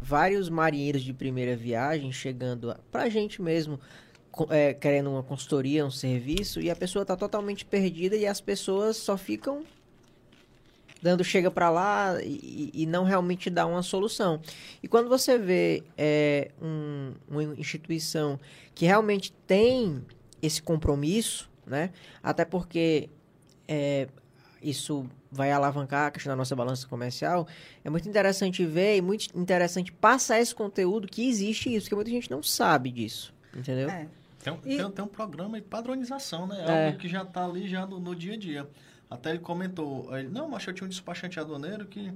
[0.00, 3.78] vários marinheiros de primeira viagem chegando para a gente mesmo,
[4.50, 8.96] é, querendo uma consultoria, um serviço, e a pessoa está totalmente perdida e as pessoas
[8.96, 9.64] só ficam
[11.00, 14.40] dando chega para lá e, e, não realmente dá uma solução.
[14.82, 18.38] E quando você vê é, um, uma instituição
[18.74, 20.04] que realmente tem
[20.42, 21.90] esse compromisso, né?
[22.22, 23.08] Até porque
[23.66, 24.08] é,
[24.62, 27.46] isso vai alavancar a questão da nossa balança comercial,
[27.84, 32.10] é muito interessante ver e muito interessante passar esse conteúdo que existe isso, porque muita
[32.10, 33.90] gente não sabe disso, entendeu?
[33.90, 34.08] É.
[34.42, 34.76] Tem, um, e...
[34.76, 36.64] tem, tem, um programa de padronização, né?
[36.66, 36.86] É.
[36.86, 38.68] Algo que já está ali já no, no, dia a dia.
[39.10, 42.12] Até ele comentou, ele, não, mas eu tinha um despachante aduaneiro que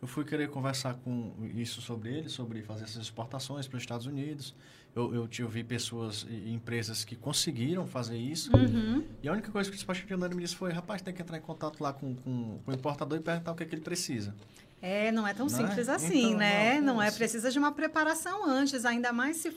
[0.00, 4.06] eu fui querer conversar com isso sobre ele, sobre fazer essas exportações para os Estados
[4.06, 4.54] Unidos.
[4.94, 8.54] Eu, eu, vi pessoas e empresas que conseguiram fazer isso.
[8.54, 9.04] Uhum.
[9.22, 11.38] E a única coisa que o despachante aduaneiro me disse foi, rapaz, tem que entrar
[11.38, 13.82] em contato lá com, com, com o importador e perguntar o que, é que ele
[13.82, 14.34] precisa.
[14.82, 15.56] É, não é tão não é?
[15.56, 15.94] simples é?
[15.94, 16.80] assim, então, né?
[16.80, 19.56] Não, não é, precisa de uma preparação antes, ainda mais se,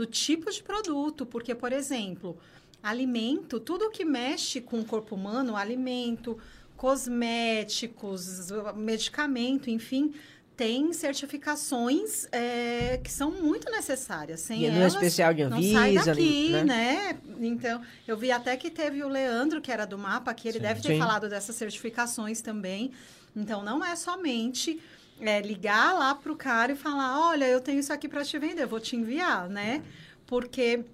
[0.00, 2.38] do tipo de produto, porque, por exemplo,
[2.82, 6.38] alimento, tudo que mexe com o corpo humano, alimento,
[6.74, 10.14] cosméticos, medicamento, enfim,
[10.56, 14.40] tem certificações é, que são muito necessárias.
[14.40, 16.64] Sem e é elas, especial de Anvisa, não sai daqui, né?
[16.64, 17.18] né?
[17.42, 20.62] Então, eu vi até que teve o Leandro, que era do mapa, que ele sim,
[20.62, 20.98] deve ter sim.
[20.98, 22.90] falado dessas certificações também.
[23.36, 24.80] Então, não é somente
[25.20, 28.38] é, ligar lá para o cara e falar, olha, eu tenho isso aqui para te
[28.38, 29.82] vender, eu vou te enviar, né?
[30.26, 30.84] Porque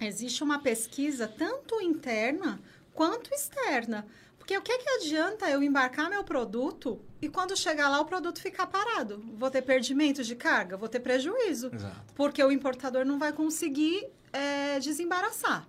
[0.00, 2.60] existe uma pesquisa tanto interna
[2.92, 4.06] quanto externa.
[4.38, 8.42] Porque o que, que adianta eu embarcar meu produto e quando chegar lá o produto
[8.42, 9.24] ficar parado?
[9.38, 11.70] Vou ter perdimento de carga, vou ter prejuízo.
[11.74, 12.12] Exato.
[12.14, 15.66] Porque o importador não vai conseguir é, desembaraçar,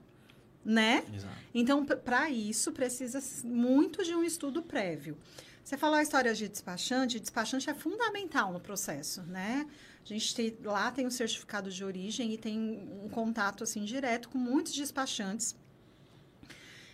[0.64, 1.06] né?
[1.14, 1.34] Exato.
[1.54, 5.18] Então, para isso, precisa muito de um estudo prévio.
[5.66, 9.68] Você falou a história de despachante, despachante é fundamental no processo, né?
[10.03, 13.84] A gente tem, lá tem o um certificado de origem e tem um contato assim
[13.84, 15.55] direto com muitos despachantes.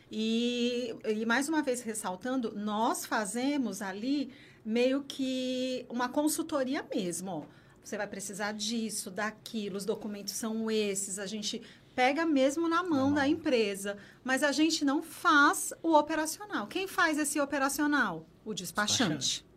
[0.09, 4.31] E, e mais uma vez ressaltando, nós fazemos ali
[4.63, 7.49] meio que uma consultoria mesmo.
[7.83, 11.61] Você vai precisar disso, daquilo, os documentos são esses, a gente
[11.93, 16.67] pega mesmo na mão da empresa, mas a gente não faz o operacional.
[16.67, 18.30] Quem faz esse operacional?
[18.45, 19.17] O despachante.
[19.17, 19.51] despachante.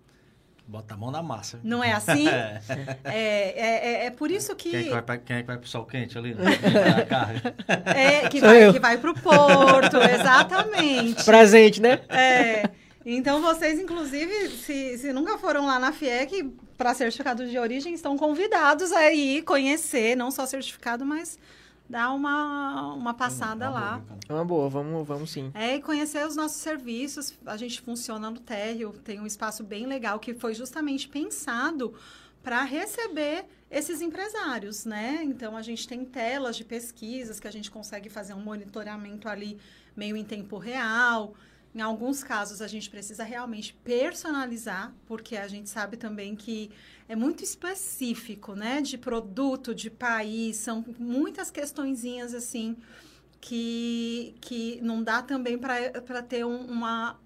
[0.66, 1.60] Bota a mão na massa.
[1.62, 2.26] Não é assim?
[2.28, 2.60] é.
[3.04, 4.70] É, é, é, por isso que...
[4.70, 6.34] Quem é que vai, pra, quem é que vai pro sol quente ali?
[6.34, 6.42] Né?
[7.94, 11.22] é, que vai, que vai pro porto, exatamente.
[11.22, 12.00] Presente, né?
[12.08, 12.70] É.
[13.04, 18.16] Então, vocês, inclusive, se, se nunca foram lá na FIEC para certificado de origem, estão
[18.16, 21.38] convidados a ir conhecer, não só certificado, mas
[21.88, 24.02] dar uma, uma passada uma lá.
[24.28, 25.50] É uma boa, vamos, vamos sim.
[25.54, 27.34] É, e conhecer os nossos serviços.
[27.44, 31.94] A gente funciona no térreo, tem um espaço bem legal que foi justamente pensado
[32.42, 35.20] para receber esses empresários, né?
[35.24, 39.58] Então a gente tem telas de pesquisas que a gente consegue fazer um monitoramento ali
[39.96, 41.34] meio em tempo real.
[41.74, 46.70] Em alguns casos, a gente precisa realmente personalizar, porque a gente sabe também que
[47.08, 48.80] é muito específico, né?
[48.80, 52.76] De produto, de país, são muitas questõezinhas assim
[53.40, 57.18] que, que não dá também para ter um, uma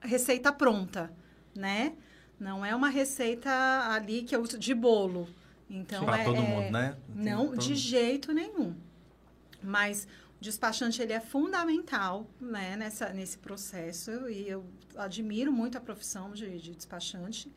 [0.00, 1.12] receita pronta,
[1.54, 1.94] né?
[2.40, 3.50] Não é uma receita
[3.90, 5.28] ali que eu de bolo.
[5.68, 6.96] Então, para é, todo mundo, é, né?
[7.14, 8.74] Não, de jeito nenhum.
[9.62, 10.08] Mas
[10.40, 14.64] o despachante ele é fundamental né, nessa, nesse processo e eu
[14.96, 17.52] admiro muito a profissão de, de despachante.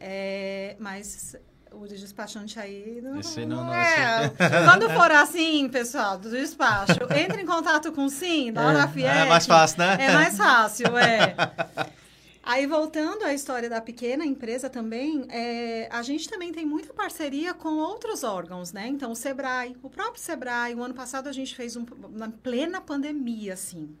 [0.00, 1.36] É, mas
[1.72, 4.32] o despachante aí não, Esse não, não é.
[4.64, 9.00] Quando for assim, pessoal, do despacho, entre em contato com o Sim, da hora é,
[9.18, 9.96] É mais fácil, né?
[10.00, 11.34] É mais fácil, é.
[12.42, 17.52] Aí, voltando à história da pequena empresa também, é, a gente também tem muita parceria
[17.52, 18.88] com outros órgãos, né?
[18.88, 22.80] Então, o SEBRAE, o próprio SEBRAE, o ano passado a gente fez um, na plena
[22.80, 23.94] pandemia, assim.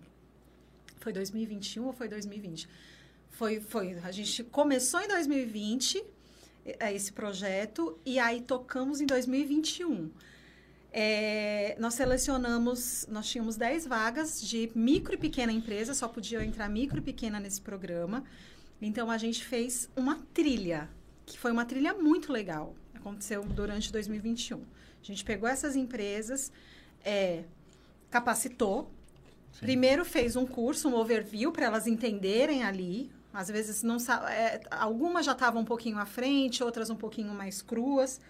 [0.98, 2.68] Foi 2021 ou foi 2020?
[3.40, 3.96] Foi, foi.
[4.04, 6.04] A gente começou em 2020
[6.78, 10.10] é, esse projeto e aí tocamos em 2021.
[10.92, 16.68] É, nós selecionamos, nós tínhamos 10 vagas de micro e pequena empresa, só podia entrar
[16.68, 18.24] micro e pequena nesse programa.
[18.78, 20.90] Então, a gente fez uma trilha,
[21.24, 22.74] que foi uma trilha muito legal.
[22.94, 24.58] Aconteceu durante 2021.
[24.58, 24.62] A
[25.02, 26.52] gente pegou essas empresas,
[27.02, 27.44] é,
[28.10, 28.90] capacitou.
[29.50, 29.60] Sim.
[29.60, 33.10] Primeiro fez um curso, um overview, para elas entenderem ali.
[33.32, 33.96] Às vezes, não
[34.28, 38.20] é, algumas já estavam um pouquinho à frente, outras um pouquinho mais cruas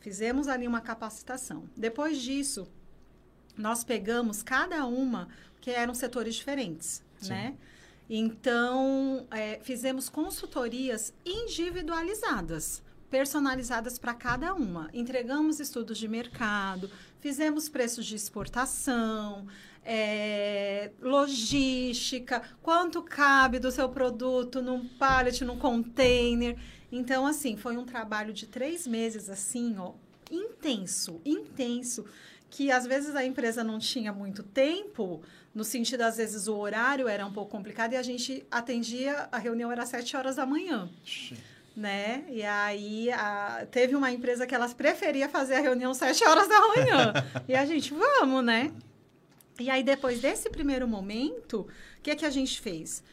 [0.00, 1.68] Fizemos ali uma capacitação.
[1.76, 2.66] Depois disso,
[3.56, 5.28] nós pegamos cada uma,
[5.60, 7.28] que eram setores diferentes, Sim.
[7.28, 7.56] né?
[8.08, 14.88] Então, é, fizemos consultorias individualizadas personalizadas para cada uma.
[14.92, 19.46] Entregamos estudos de mercado, fizemos preços de exportação,
[19.84, 26.56] é, logística, quanto cabe do seu produto num pallet, num container.
[26.92, 29.92] Então, assim, foi um trabalho de três meses, assim, ó,
[30.30, 32.04] intenso, intenso,
[32.48, 35.22] que às vezes a empresa não tinha muito tempo,
[35.54, 39.38] no sentido, às vezes, o horário era um pouco complicado e a gente atendia, a
[39.38, 40.88] reunião era às sete horas da manhã.
[41.76, 42.24] Né?
[42.28, 46.60] E aí a, teve uma empresa que elas preferia fazer a reunião sete horas da
[46.60, 47.12] manhã.
[47.48, 48.72] e a gente, vamos, né?
[49.60, 53.04] E aí, depois desse primeiro momento, o que, é que a gente fez?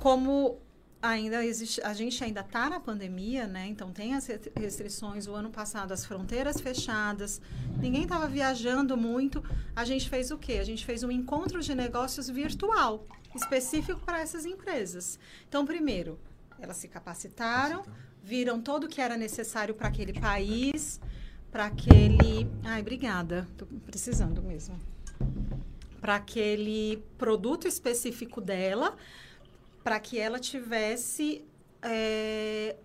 [0.00, 0.58] Como
[1.00, 3.68] ainda existe, a gente ainda está na pandemia, né?
[3.68, 4.26] Então tem as
[4.56, 5.28] restrições.
[5.28, 7.40] O ano passado as fronteiras fechadas,
[7.78, 9.44] ninguém estava viajando muito.
[9.76, 10.54] A gente fez o quê?
[10.54, 15.20] A gente fez um encontro de negócios virtual específico para essas empresas.
[15.48, 16.18] Então, primeiro,
[16.58, 17.84] elas se capacitaram,
[18.24, 21.00] viram todo o que era necessário para aquele país,
[21.52, 22.50] para aquele.
[22.64, 23.46] Ai, obrigada.
[23.52, 24.80] Estou precisando mesmo
[26.06, 28.96] para aquele produto específico dela,
[29.82, 31.44] para que ela tivesse
[31.82, 32.76] é,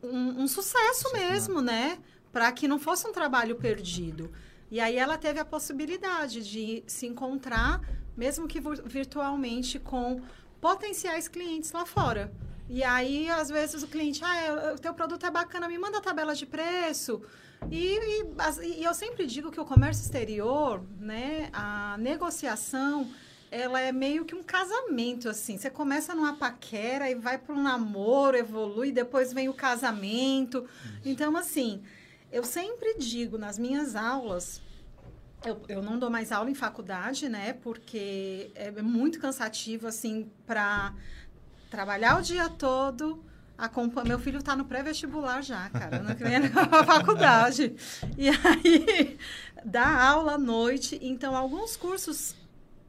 [0.00, 1.98] um, um, sucesso mesmo, né?
[2.32, 4.30] Para que não fosse um trabalho perdido.
[4.70, 7.80] E aí ela teve a possibilidade de se encontrar,
[8.16, 10.22] mesmo que virtualmente, com
[10.60, 12.32] potenciais clientes lá fora.
[12.68, 16.00] E aí, às vezes, o cliente, ah, o teu produto é bacana, me manda a
[16.00, 17.20] tabela de preço.
[17.70, 23.10] E, e, e, eu sempre digo que o comércio exterior, né, a negociação,
[23.50, 25.58] ela é meio que um casamento, assim.
[25.58, 30.66] Você começa numa paquera e vai para um namoro, evolui, depois vem o casamento.
[31.04, 31.82] Então, assim,
[32.30, 34.62] eu sempre digo nas minhas aulas,
[35.44, 40.94] eu, eu não dou mais aula em faculdade, né, porque é muito cansativo, assim, para
[41.70, 43.24] trabalhar o dia todo
[43.58, 44.08] acompanha.
[44.08, 47.74] Meu filho está no pré-vestibular já, cara, na faculdade.
[48.16, 49.18] E aí
[49.64, 50.98] dá aula à noite.
[51.02, 52.36] Então, alguns cursos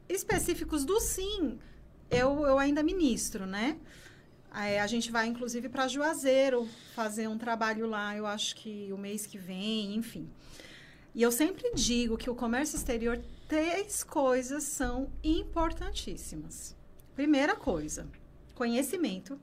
[0.08, 1.58] específicos do SIM
[2.10, 3.78] eu, eu ainda ministro, né?
[4.50, 8.98] Aí a gente vai, inclusive, para Juazeiro fazer um trabalho lá, eu acho que o
[8.98, 10.28] mês que vem, enfim.
[11.14, 16.76] E eu sempre digo que o comércio exterior, três coisas são importantíssimas.
[17.14, 18.08] Primeira coisa,
[18.54, 19.40] conhecimento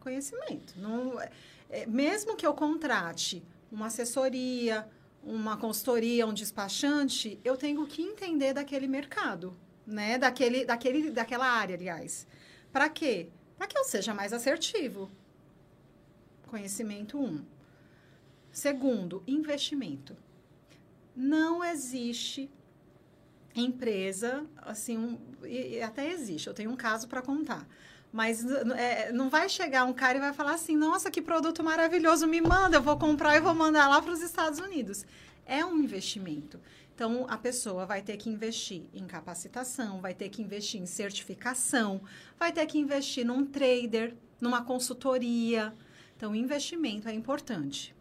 [0.00, 0.74] conhecimento.
[0.78, 1.20] Não,
[1.68, 4.88] é, mesmo que eu contrate uma assessoria,
[5.22, 10.18] uma consultoria, um despachante, eu tenho que entender daquele mercado, né?
[10.18, 12.26] Daquele, daquele, daquela área, aliás.
[12.72, 13.28] Para quê?
[13.56, 15.10] Para que eu seja mais assertivo.
[16.48, 17.44] Conhecimento um.
[18.50, 20.16] Segundo, investimento.
[21.14, 22.50] Não existe
[23.54, 27.68] empresa, assim, um, e até existe, eu tenho um caso para contar
[28.12, 32.26] mas é, não vai chegar um cara e vai falar assim: nossa, que produto maravilhoso,
[32.26, 35.04] me manda, eu vou comprar e vou mandar lá para os Estados Unidos.
[35.46, 36.60] É um investimento.
[36.94, 42.02] Então, a pessoa vai ter que investir em capacitação, vai ter que investir em certificação,
[42.38, 45.72] vai ter que investir num trader, numa consultoria.
[46.16, 47.94] Então, investimento é importante.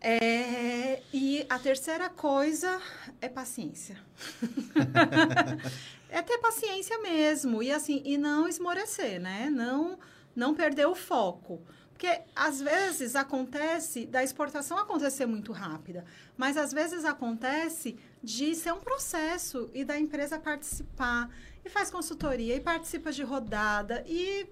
[0.00, 2.80] É, e a terceira coisa
[3.20, 3.96] é paciência.
[6.08, 9.50] é ter paciência mesmo e assim e não esmorecer, né?
[9.50, 9.98] Não
[10.34, 11.60] não perder o foco.
[11.90, 16.04] Porque às vezes acontece da exportação acontecer muito rápida,
[16.36, 21.28] mas às vezes acontece de ser um processo e da empresa participar
[21.64, 24.46] e faz consultoria e participa de rodada e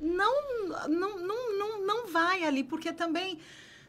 [0.00, 3.38] não não não não, não vai ali porque também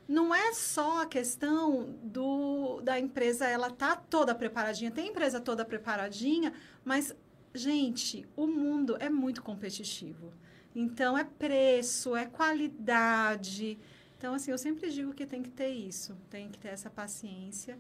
[0.10, 4.90] não é só a questão do, da empresa, ela tá toda preparadinha.
[4.90, 6.52] Tem empresa toda preparadinha,
[6.84, 7.16] mas,
[7.54, 10.34] gente, o mundo é muito competitivo.
[10.74, 13.78] Então, é preço, é qualidade.
[14.18, 17.78] Então, assim, eu sempre digo que tem que ter isso, tem que ter essa paciência.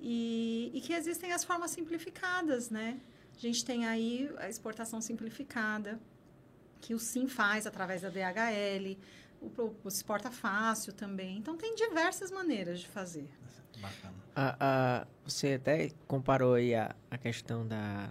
[0.00, 3.00] E, e que existem as formas simplificadas, né?
[3.36, 5.98] A gente tem aí a exportação simplificada,
[6.80, 8.96] que o SIM faz através da DHL
[9.58, 11.38] o, o exporta fácil também.
[11.38, 13.28] Então, tem diversas maneiras de fazer.
[13.80, 14.14] Bacana.
[14.36, 18.10] Ah, ah, você até comparou aí a, a questão da,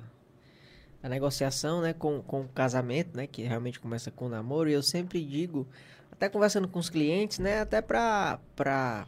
[1.02, 4.70] da negociação, né, com, com o casamento, né, que realmente começa com o namoro.
[4.70, 5.68] E eu sempre digo,
[6.12, 9.08] até conversando com os clientes, né, até para para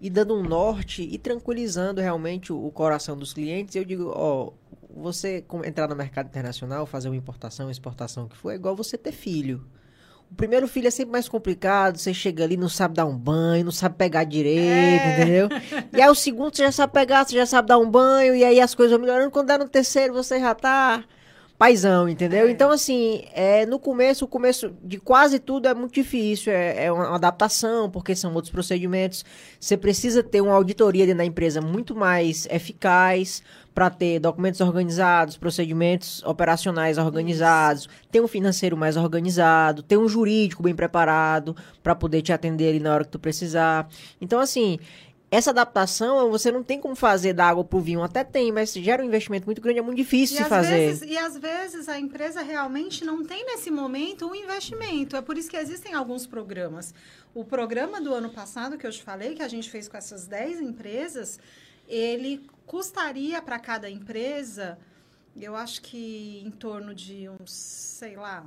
[0.00, 3.76] ir dando um norte e tranquilizando realmente o, o coração dos clientes.
[3.76, 4.52] Eu digo, ó,
[4.90, 9.12] você entrar no mercado internacional, fazer uma importação, exportação que for, é igual você ter
[9.12, 9.64] filho.
[10.32, 13.66] O primeiro filho é sempre mais complicado, você chega ali, não sabe dar um banho,
[13.66, 15.12] não sabe pegar direito, é.
[15.12, 15.48] entendeu?
[15.92, 18.42] E aí o segundo você já sabe pegar, você já sabe dar um banho, e
[18.42, 19.30] aí as coisas vão melhorando.
[19.30, 21.04] Quando dá no terceiro, você já tá
[21.58, 22.48] paizão, entendeu?
[22.48, 22.50] É.
[22.50, 26.92] Então, assim, é, no começo, o começo de quase tudo é muito difícil, é, é
[26.92, 29.24] uma adaptação, porque são outros procedimentos.
[29.60, 33.42] Você precisa ter uma auditoria dentro da empresa muito mais eficaz
[33.74, 40.62] para ter documentos organizados, procedimentos operacionais organizados, ter um financeiro mais organizado, ter um jurídico
[40.62, 43.88] bem preparado para poder te atender ali na hora que tu precisar.
[44.20, 44.78] Então, assim,
[45.32, 48.02] essa adaptação você não tem como fazer da água para o vinho.
[48.02, 50.88] Até tem, mas gera um investimento muito grande, é muito difícil e de fazer.
[50.88, 55.16] Vezes, e às vezes a empresa realmente não tem nesse momento um investimento.
[55.16, 56.92] É por isso que existem alguns programas.
[57.34, 60.26] O programa do ano passado, que eu te falei, que a gente fez com essas
[60.26, 61.40] 10 empresas,
[61.88, 64.78] ele custaria para cada empresa,
[65.36, 68.46] eu acho que em torno de uns, sei lá,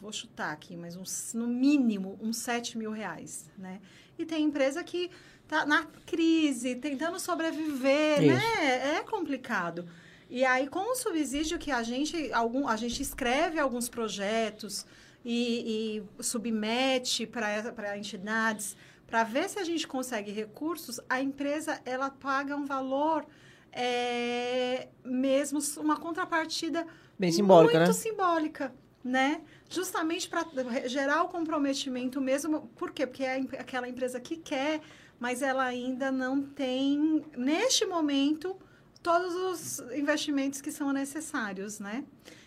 [0.00, 3.80] vou chutar aqui, mas uns, no mínimo uns 7 mil reais, né?
[4.18, 5.12] E tem empresa que
[5.44, 8.34] está na crise, tentando sobreviver, Isso.
[8.34, 8.96] né?
[8.96, 9.88] É complicado.
[10.28, 14.84] E aí, com o subsídio que a gente, algum, a gente escreve alguns projetos
[15.24, 18.76] e, e submete para entidades,
[19.08, 23.26] para ver se a gente consegue recursos, a empresa ela paga um valor
[23.72, 26.86] é, mesmo uma contrapartida
[27.18, 27.94] bem simbólica, muito né?
[27.94, 29.40] simbólica, né?
[29.68, 30.44] justamente para
[30.86, 32.68] gerar o comprometimento mesmo.
[32.76, 33.06] Por quê?
[33.06, 34.80] Porque é aquela empresa que quer,
[35.18, 38.56] mas ela ainda não tem, neste momento,
[39.02, 42.04] todos os investimentos que são necessários, né?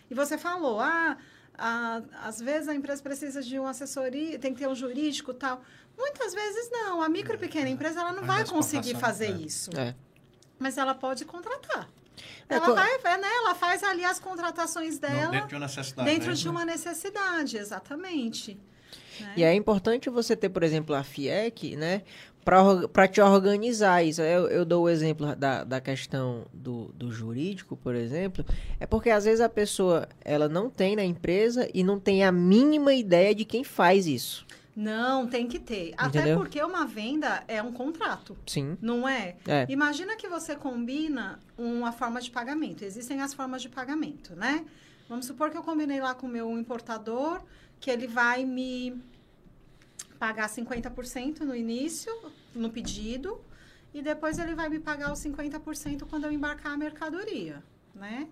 [0.08, 1.16] E você falou, ah,
[1.56, 5.62] a, às vezes a empresa precisa de uma assessoria, tem que ter um jurídico tal.
[5.96, 7.02] Muitas vezes não.
[7.02, 9.32] A micro e pequena empresa ela não vai conseguir fazer é.
[9.32, 9.70] isso.
[9.76, 9.94] É.
[10.58, 11.88] Mas ela pode contratar.
[12.48, 13.28] É, ela vai, né?
[13.38, 15.24] Ela faz ali as contratações dela.
[15.24, 16.10] Não, dentro de uma necessidade.
[16.10, 16.34] Dentro né?
[16.34, 18.60] de uma necessidade, exatamente.
[19.20, 19.34] Né?
[19.36, 22.02] E é importante você ter, por exemplo, a FIEC, né?
[22.44, 24.20] Para te organizar isso.
[24.20, 28.44] Eu, eu dou o exemplo da, da questão do, do jurídico, por exemplo.
[28.80, 32.32] É porque às vezes a pessoa ela não tem na empresa e não tem a
[32.32, 34.44] mínima ideia de quem faz isso.
[34.74, 35.90] Não, tem que ter.
[35.90, 36.06] Entendeu?
[36.06, 38.36] Até porque uma venda é um contrato.
[38.46, 38.76] Sim.
[38.80, 39.36] Não é?
[39.46, 39.66] é?
[39.68, 42.82] Imagina que você combina uma forma de pagamento.
[42.82, 44.64] Existem as formas de pagamento, né?
[45.08, 47.42] Vamos supor que eu combinei lá com o meu importador
[47.82, 49.02] que ele vai me
[50.22, 52.12] pagar 50% no início,
[52.54, 53.40] no pedido,
[53.92, 57.60] e depois ele vai me pagar os 50% quando eu embarcar a mercadoria,
[57.92, 58.28] né?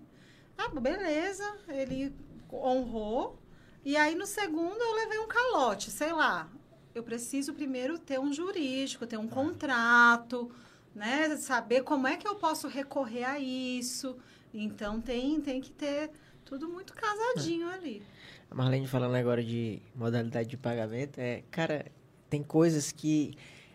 [0.57, 2.15] Ah, beleza, ele
[2.49, 3.37] honrou,
[3.83, 6.47] e aí, no segundo, eu levei um calote, sei lá.
[6.95, 9.35] Eu preciso primeiro ter um jurídico, ter um tá.
[9.35, 10.49] contrato,
[10.95, 11.35] né?
[11.35, 14.15] Saber como é que eu posso recorrer a isso.
[14.53, 16.11] Então, tem, tem que ter
[16.45, 17.73] tudo muito casadinho é.
[17.73, 18.03] ali.
[18.51, 21.85] A Marlene falando agora de modalidade de pagamento, é, cara,
[22.29, 23.33] tem coisas que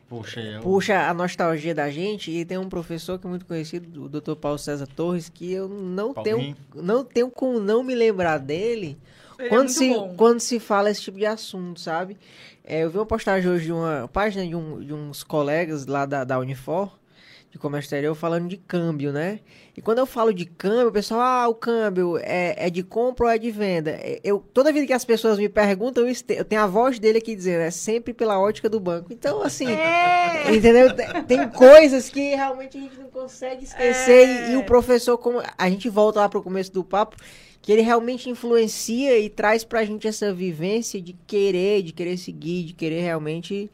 [0.09, 0.61] Puxa, eu...
[0.61, 4.37] puxa a nostalgia da gente e tem um professor que é muito conhecido, o Dr.
[4.37, 8.99] Paulo César Torres, que eu não tenho não tenho como não me lembrar dele,
[9.39, 10.14] ele é quando, é se, bom.
[10.16, 12.16] quando se fala esse tipo de assunto, sabe?
[12.62, 16.07] É, eu vi uma postagem hoje de uma página de, um, de uns colegas lá
[16.07, 16.97] da, da Unifor,
[17.57, 19.40] de comércio exterior, falando de câmbio, né?
[19.76, 23.26] E quando eu falo de câmbio, o pessoal, ah, o câmbio é, é de compra
[23.26, 23.90] ou é de venda?
[23.90, 27.18] É, eu, toda vida que as pessoas me perguntam, eu, eu tenho a voz dele
[27.18, 29.12] aqui dizendo, é sempre pela ótica do banco.
[29.12, 30.54] Então, assim, é.
[30.54, 30.88] entendeu?
[31.26, 34.48] Tem coisas que realmente a gente não consegue esquecer.
[34.48, 37.16] E, e, o professor, como a gente volta lá para o começo do papo,
[37.61, 42.64] que ele realmente influencia e traz pra gente essa vivência de querer, de querer seguir,
[42.64, 43.70] de querer realmente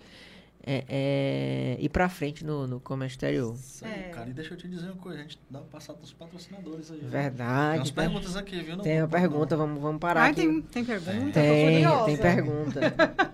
[0.65, 3.55] é, é, ir pra frente no, no comércio exterior.
[3.55, 4.09] Isso aí, é.
[4.11, 4.31] cara.
[4.31, 7.01] E deixa eu te dizer uma coisa, a gente dá uma passada dos patrocinadores aí.
[7.01, 7.73] Verdade.
[7.73, 8.03] Tem umas tá...
[8.03, 8.79] perguntas aqui, viu?
[8.79, 10.43] tem uma pergunta, vamos, vamos parar aqui.
[10.43, 11.33] Tem, tem pergunta?
[11.33, 12.81] Tem, tem pergunta.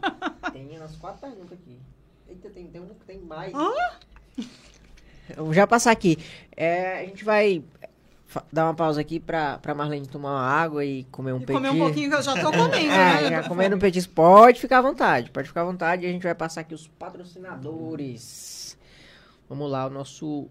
[0.52, 1.78] tem umas quatro perguntas aqui.
[2.28, 3.52] Eita, tem, tem um que tem mais.
[3.54, 3.98] Ah?
[5.36, 6.18] Vamos já passar aqui.
[6.56, 7.62] É, a gente vai
[8.52, 11.70] dar uma pausa aqui pra, pra Marlene tomar uma água e comer um e comer
[11.70, 13.30] um pouquinho que eu já tô comendo, é, né?
[13.30, 14.12] Já comendo um petisco.
[14.12, 16.04] Pode ficar à vontade, pode ficar à vontade.
[16.04, 18.76] E a gente vai passar aqui os patrocinadores.
[19.48, 20.46] Vamos lá, o nosso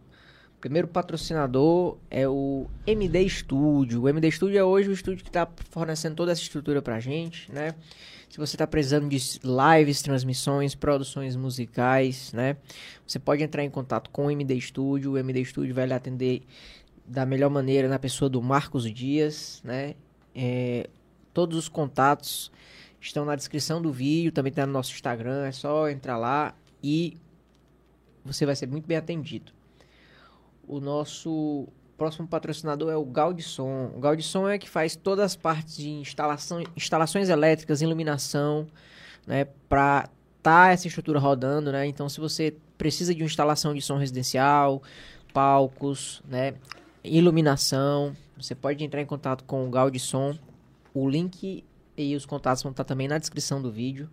[0.60, 4.04] primeiro patrocinador é o MD Studio.
[4.04, 7.52] O MD Studio é hoje o estúdio que está fornecendo toda essa estrutura pra gente,
[7.52, 7.76] né?
[8.30, 12.58] Se você está precisando de lives, transmissões, produções musicais, né?
[13.06, 15.14] Você pode entrar em contato com o MD Studio.
[15.14, 16.42] O MD Studio vai lhe atender
[17.08, 19.96] da melhor maneira na pessoa do Marcos Dias, né?
[20.36, 20.90] É,
[21.34, 22.52] todos os contatos
[23.00, 26.54] estão na descrição do vídeo, também está no nosso Instagram, é só entrar lá
[26.84, 27.18] e
[28.26, 29.52] você vai ser muito bem atendido.
[30.68, 33.92] O nosso próximo patrocinador é o Gaudisson.
[33.96, 38.68] O Gaudisson é que faz todas as partes de instalação, instalações elétricas, iluminação,
[39.26, 40.10] né, para
[40.44, 41.86] tá essa estrutura rodando, né?
[41.88, 44.82] Então, se você precisa de uma instalação de som residencial,
[45.34, 46.54] palcos, né,
[47.08, 48.16] iluminação.
[48.38, 50.38] Você pode entrar em contato com o Som.
[50.94, 51.64] O link
[51.96, 54.10] e os contatos vão estar também na descrição do vídeo,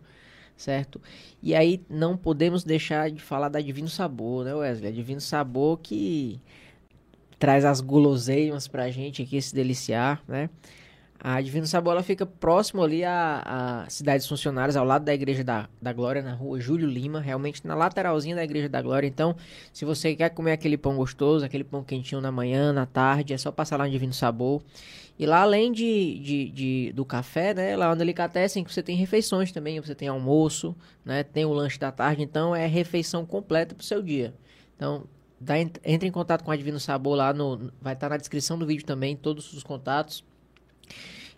[0.57, 1.01] certo?
[1.43, 4.91] E aí não podemos deixar de falar da Divino Sabor, né, Wesley?
[4.91, 6.41] A Divino Sabor que
[7.39, 10.49] traz as guloseimas pra gente aqui se deliciar, né?
[11.21, 15.69] A Divino Sabor fica próximo ali à, à Cidades Funcionárias, ao lado da Igreja da,
[15.81, 19.07] da Glória, na rua Júlio Lima, realmente na lateralzinha da Igreja da Glória.
[19.07, 19.35] Então,
[19.73, 23.39] se você quer comer aquele pão gostoso, aquele pão quentinho na manhã, na tarde, é
[23.39, 24.63] só passar lá no Divino Sabor.
[25.19, 29.53] E lá, além de, de, de do café, né, lá onde Delicatessen, você tem refeições
[29.53, 33.85] também, você tem almoço, né, tem o lanche da tarde, então é refeição completa pro
[33.85, 34.35] seu dia.
[34.77, 35.05] Então,
[35.41, 38.59] dá, entre em contato com a Divino Sabor lá, no, vai estar tá na descrição
[38.59, 40.25] do vídeo também, todos os contatos.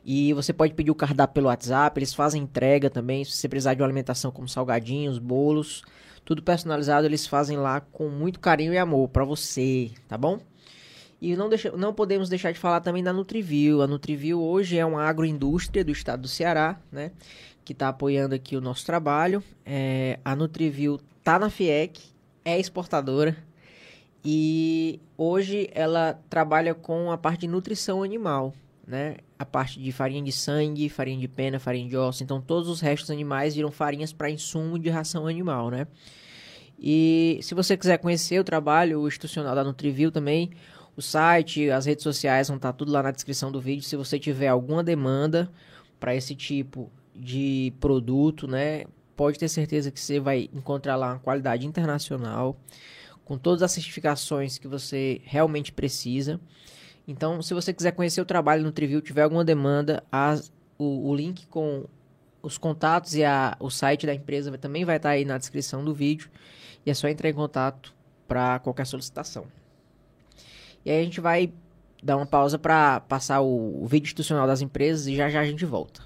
[0.08, 3.74] E você pode pedir o cardápio pelo WhatsApp, eles fazem entrega também, se você precisar
[3.74, 5.82] de uma alimentação como salgadinhos, bolos,
[6.24, 10.38] tudo personalizado, eles fazem lá com muito carinho e amor para você, tá bom?
[11.20, 13.82] E não, deixa, não podemos deixar de falar também da Nutrivil.
[13.82, 17.10] A Nutrivil hoje é uma agroindústria do estado do Ceará, né?
[17.64, 19.42] Que está apoiando aqui o nosso trabalho.
[19.64, 22.00] É, a Nutrivil tá na FIEC,
[22.44, 23.36] é exportadora.
[24.24, 28.54] E hoje ela trabalha com a parte de nutrição animal
[28.86, 29.16] né?
[29.38, 32.22] A parte de farinha de sangue, farinha de pena, farinha de osso.
[32.22, 35.86] Então, todos os restos animais viram farinhas para insumo de ração animal, né?
[36.78, 40.50] E se você quiser conhecer o trabalho institucional da Nutrivil também,
[40.96, 43.82] o site, as redes sociais vão estar tá tudo lá na descrição do vídeo.
[43.82, 45.50] Se você tiver alguma demanda
[46.00, 48.84] para esse tipo de produto, né?
[49.16, 52.58] Pode ter certeza que você vai encontrar lá uma qualidade internacional,
[53.24, 56.38] com todas as certificações que você realmente precisa.
[57.06, 61.14] Então, se você quiser conhecer o trabalho no Trivil, tiver alguma demanda, as, o, o,
[61.14, 61.84] link com
[62.42, 65.94] os contatos e a, o site da empresa também vai estar aí na descrição do
[65.94, 66.28] vídeo.
[66.84, 67.94] E é só entrar em contato
[68.26, 69.46] para qualquer solicitação.
[70.84, 71.52] E aí a gente vai
[72.02, 75.44] dar uma pausa para passar o, o vídeo institucional das empresas e já já a
[75.44, 76.05] gente volta.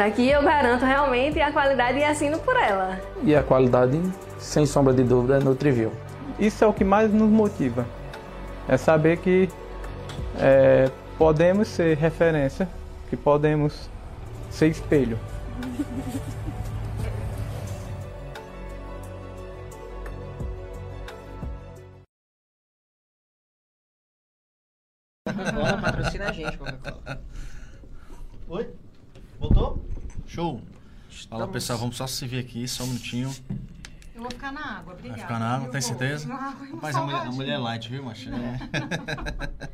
[0.00, 2.98] Aqui eu garanto realmente a qualidade e assino por ela.
[3.22, 4.00] E a qualidade,
[4.38, 5.92] sem sombra de dúvida, é Nutrivil.
[6.38, 7.84] Isso é o que mais nos motiva.
[8.66, 9.46] É saber que
[10.38, 12.66] é, podemos ser referência,
[13.10, 13.90] que podemos
[14.50, 15.18] ser espelho.
[25.26, 27.22] Coca-Cola patrocina a gente, Coca-Cola.
[28.48, 28.70] Oi?
[29.38, 29.79] Voltou?
[30.30, 30.62] Show.
[31.28, 33.34] Fala pessoal, vamos só se ver aqui, só um minutinho.
[34.14, 35.16] Eu vou ficar na água, obrigada.
[35.16, 35.88] Vai ficar na água, Eu tem vou.
[35.88, 36.28] certeza?
[36.28, 38.28] Na água Mas a mulher, a mulher é light, viu, macho?
[38.30, 38.58] É.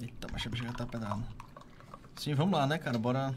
[0.00, 1.24] Eita, mas a já tá pedalando.
[2.14, 2.96] Sim, vamos lá, né, cara?
[2.96, 3.34] Bora.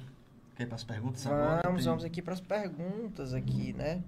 [0.55, 1.61] Quer ir pras perguntas agora?
[1.63, 4.03] Vamos, Tem- vamos aqui para as perguntas aqui, né?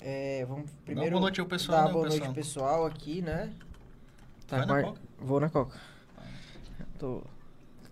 [0.00, 2.34] É, vamos primeiro boa noite ao pessoal, dar né, boa o noite pessoal?
[2.34, 3.52] pessoal aqui, né?
[4.46, 5.00] Tá Vai com na a- Coca?
[5.18, 5.78] Vou na Coca.
[6.98, 7.22] Tô...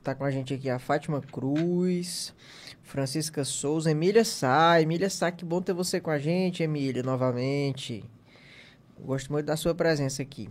[0.03, 2.35] Tá com a gente aqui a Fátima Cruz,
[2.83, 4.81] Francisca Souza, Emília Sá.
[4.81, 8.05] Emília Sá, que bom ter você com a gente, Emília, novamente.
[8.99, 10.51] Gosto muito da sua presença aqui.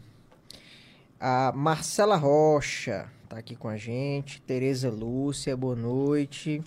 [1.20, 4.42] A Marcela Rocha tá aqui com a gente.
[4.44, 6.64] Tereza Lúcia, boa noite.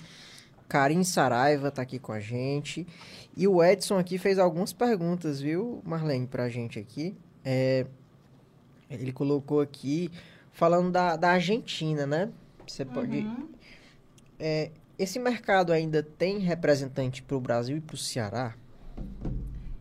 [0.69, 2.87] Karim Saraiva tá aqui com a gente.
[3.35, 7.17] E o Edson aqui fez algumas perguntas, viu, Marlene, pra gente aqui.
[7.43, 7.87] É,
[8.91, 10.11] ele colocou aqui,
[10.53, 12.31] falando da, da Argentina, né?
[12.67, 13.19] Você pode...
[13.19, 13.49] Uhum.
[14.39, 18.55] É, esse mercado ainda tem representante para o Brasil e para o Ceará?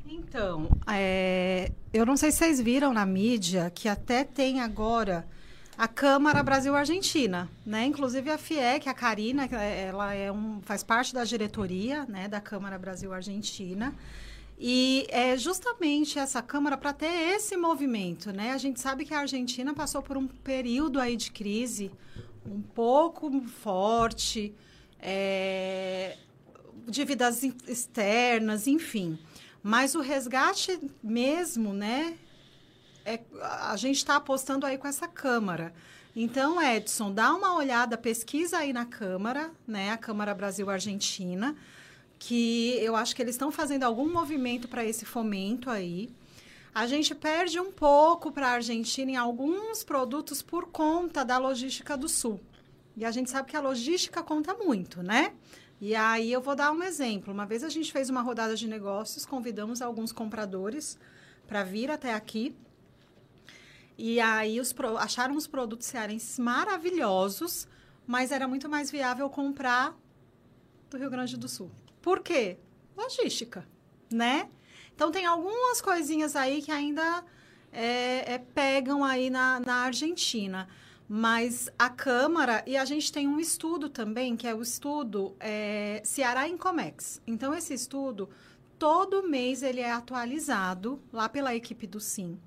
[0.05, 5.27] Então, é, eu não sei se vocês viram na mídia que até tem agora
[5.77, 7.85] a Câmara Brasil-Argentina, né?
[7.85, 12.77] Inclusive a FIEC, a Karina, ela é um, faz parte da diretoria né, da Câmara
[12.77, 13.93] Brasil-Argentina.
[14.57, 18.51] E é justamente essa Câmara para ter esse movimento, né?
[18.51, 21.91] A gente sabe que a Argentina passou por um período aí de crise
[22.45, 24.53] um pouco forte,
[24.99, 26.17] é,
[26.87, 29.17] dívidas externas, enfim.
[29.61, 32.17] Mas o resgate mesmo, né?
[33.05, 35.73] É, a gente está apostando aí com essa Câmara.
[36.15, 39.91] Então, Edson, dá uma olhada, pesquisa aí na Câmara, né?
[39.91, 41.55] A Câmara Brasil-Argentina,
[42.19, 46.09] que eu acho que eles estão fazendo algum movimento para esse fomento aí.
[46.73, 51.95] A gente perde um pouco para a Argentina em alguns produtos por conta da logística
[51.95, 52.39] do Sul.
[52.97, 55.33] E a gente sabe que a logística conta muito, né?
[55.79, 57.31] E aí eu vou dar um exemplo.
[57.33, 60.97] Uma vez a gente fez uma rodada de negócios, convidamos alguns compradores
[61.47, 62.55] para vir até aqui.
[63.97, 67.67] E aí os pro- acharam os produtos cearenses maravilhosos,
[68.07, 69.95] mas era muito mais viável comprar
[70.89, 71.69] do Rio Grande do Sul.
[72.01, 72.57] Por quê?
[72.97, 73.67] Logística,
[74.11, 74.49] né?
[74.95, 77.23] Então tem algumas coisinhas aí que ainda
[77.71, 80.67] é, é, pegam aí na, na Argentina.
[81.07, 86.01] Mas a Câmara, e a gente tem um estudo também, que é o estudo é,
[86.03, 87.21] Ceará Incomex.
[87.27, 88.29] Então, esse estudo,
[88.79, 92.39] todo mês ele é atualizado lá pela equipe do SIM.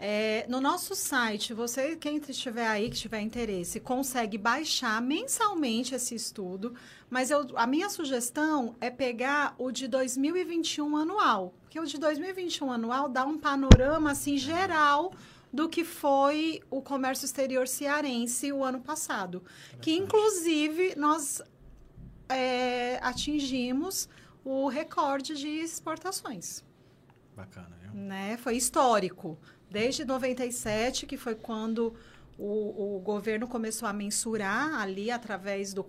[0.00, 6.14] É, no nosso site, você, quem estiver aí, que tiver interesse, consegue baixar mensalmente esse
[6.14, 6.72] estudo,
[7.10, 12.70] mas eu, a minha sugestão é pegar o de 2021 anual, porque o de 2021
[12.70, 15.12] anual dá um panorama assim geral
[15.52, 19.42] do que foi o comércio exterior cearense o ano passado,
[19.80, 21.42] que inclusive nós
[22.28, 24.08] é, atingimos
[24.44, 26.62] o recorde de exportações
[27.38, 27.92] Bacana, viu?
[27.94, 28.36] né?
[28.36, 29.38] Foi histórico.
[29.70, 31.94] Desde 97, que foi quando
[32.38, 35.84] o, o governo começou a mensurar ali através do...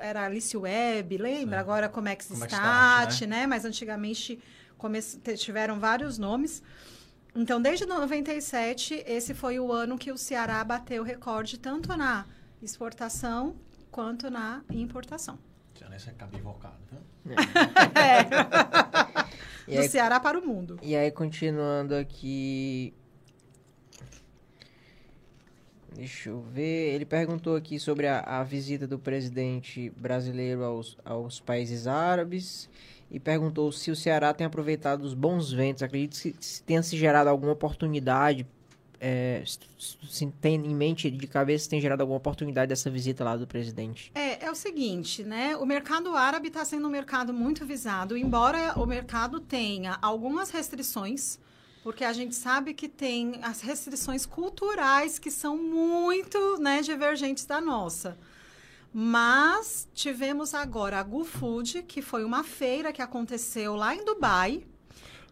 [0.00, 1.56] Era Alice Web, lembra?
[1.58, 1.60] Sim.
[1.60, 3.46] Agora Comex Stat, Stat, né?
[3.46, 4.38] Mas antigamente
[4.76, 5.00] come-
[5.36, 6.62] tiveram vários nomes.
[7.34, 12.24] Então, desde 97, esse foi o ano que o Ceará bateu o recorde tanto na
[12.62, 13.56] exportação
[13.90, 15.38] quanto na importação.
[15.78, 17.36] Cearense é cabivocado, viu?
[19.68, 20.78] E Do aí, Ceará para o mundo.
[20.82, 22.94] e aí, continuando aqui.
[25.98, 26.94] Deixa eu ver.
[26.94, 32.70] Ele perguntou aqui sobre a, a visita do presidente brasileiro aos, aos países árabes
[33.10, 35.82] e perguntou se o Ceará tem aproveitado os bons ventos.
[35.82, 38.46] Acredito que se tenha se gerado alguma oportunidade.
[39.00, 39.42] é,
[40.08, 43.46] se, tem em mente de cabeça se tem gerado alguma oportunidade dessa visita lá do
[43.46, 44.12] presidente.
[44.14, 45.56] É, é o seguinte, né?
[45.56, 51.38] O mercado árabe está sendo um mercado muito visado, embora o mercado tenha algumas restrições,
[51.88, 57.62] porque a gente sabe que tem as restrições culturais que são muito né, divergentes da
[57.62, 58.18] nossa.
[58.92, 64.66] Mas tivemos agora a GoFood, que foi uma feira que aconteceu lá em Dubai,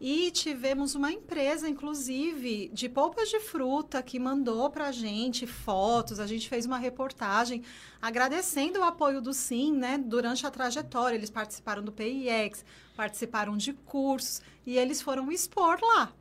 [0.01, 6.19] e tivemos uma empresa, inclusive, de polpas de fruta que mandou para a gente fotos.
[6.19, 7.65] A gente fez uma reportagem
[8.01, 11.17] agradecendo o apoio do Sim, né, durante a trajetória.
[11.17, 12.65] Eles participaram do PIX,
[12.97, 16.15] participaram de cursos e eles foram expor lá.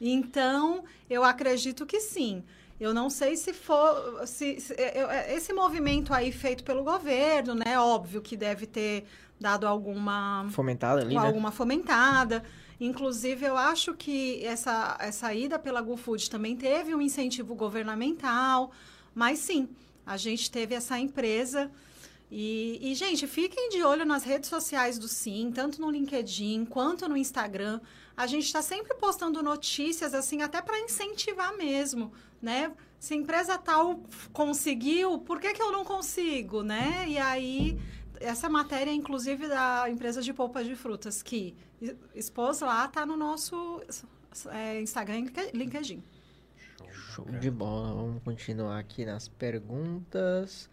[0.00, 2.42] Então, eu acredito que sim.
[2.80, 4.26] Eu não sei se for.
[4.26, 7.78] Se, se- eu- esse movimento aí feito pelo governo, né?
[7.78, 9.04] Óbvio que deve ter
[9.38, 11.20] dado alguma Fomentada ali, né?
[11.20, 12.42] alguma fomentada.
[12.80, 18.70] Inclusive, eu acho que essa, essa ida pela GoFood também teve um incentivo governamental.
[19.14, 19.68] Mas sim,
[20.06, 21.70] a gente teve essa empresa.
[22.30, 27.06] E, e, gente, fiquem de olho nas redes sociais do Sim, tanto no LinkedIn quanto
[27.08, 27.80] no Instagram.
[28.20, 32.70] A gente está sempre postando notícias, assim, até para incentivar mesmo, né?
[32.98, 37.06] Se empresa tal conseguiu, por que, que eu não consigo, né?
[37.08, 37.80] E aí,
[38.20, 41.56] essa matéria, inclusive, da empresa de polpa de frutas, que
[42.14, 43.82] expôs lá, tá no nosso
[44.50, 46.04] é, Instagram e LinkedIn.
[46.92, 47.94] Show de bola.
[47.94, 50.68] Vamos continuar aqui nas perguntas.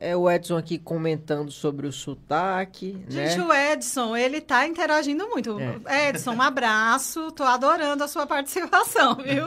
[0.00, 3.44] É o Edson aqui comentando sobre o sotaque, Gente, né?
[3.44, 5.58] o Edson, ele tá interagindo muito.
[5.86, 6.10] É.
[6.10, 7.32] Edson, um abraço.
[7.32, 9.44] Tô adorando a sua participação, viu?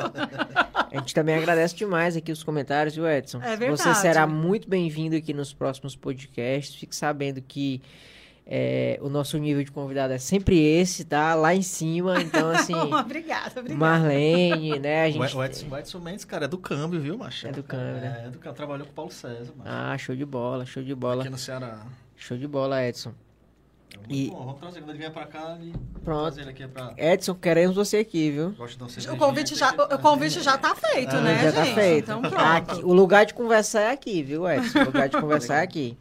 [0.73, 3.41] A gente também agradece demais aqui os comentários, viu, Edson?
[3.41, 3.81] É verdade.
[3.81, 6.75] Você será muito bem-vindo aqui nos próximos podcasts.
[6.75, 7.81] Fique sabendo que
[8.45, 11.33] é, o nosso nível de convidado é sempre esse, tá?
[11.35, 12.21] Lá em cima.
[12.21, 13.75] Então, assim, obrigada, obrigada.
[13.79, 15.05] Marlene, né?
[15.05, 15.35] A O gente...
[15.37, 17.47] o Edson, o Edson Mendes, cara, é do câmbio, viu, macho?
[17.47, 18.23] É do câmbio, né?
[18.25, 18.55] É, do câmbio.
[18.57, 19.69] Trabalhou com o Paulo César, macho.
[19.69, 21.21] Ah, show de bola, show de bola.
[21.21, 21.85] Aqui no Ceará.
[22.15, 23.13] Show de bola, Edson.
[23.93, 24.45] É muito E- bom.
[24.45, 24.79] Vamos trazer.
[24.79, 25.73] Quando ele vier pra cá, ele...
[26.03, 26.21] Pronto.
[26.23, 26.93] trazer ele aqui pra...
[26.97, 28.51] Edson, queremos você aqui, viu?
[28.51, 31.51] Gosto de dar um O convite, já, o convite já tá feito, Ah, né, já
[31.51, 31.55] gente?
[31.69, 32.03] tá feito.
[32.05, 32.37] Então, pronto.
[32.37, 34.79] Aqui, o lugar de conversar é aqui, viu, Edson?
[34.79, 35.97] O lugar de conversar é aqui.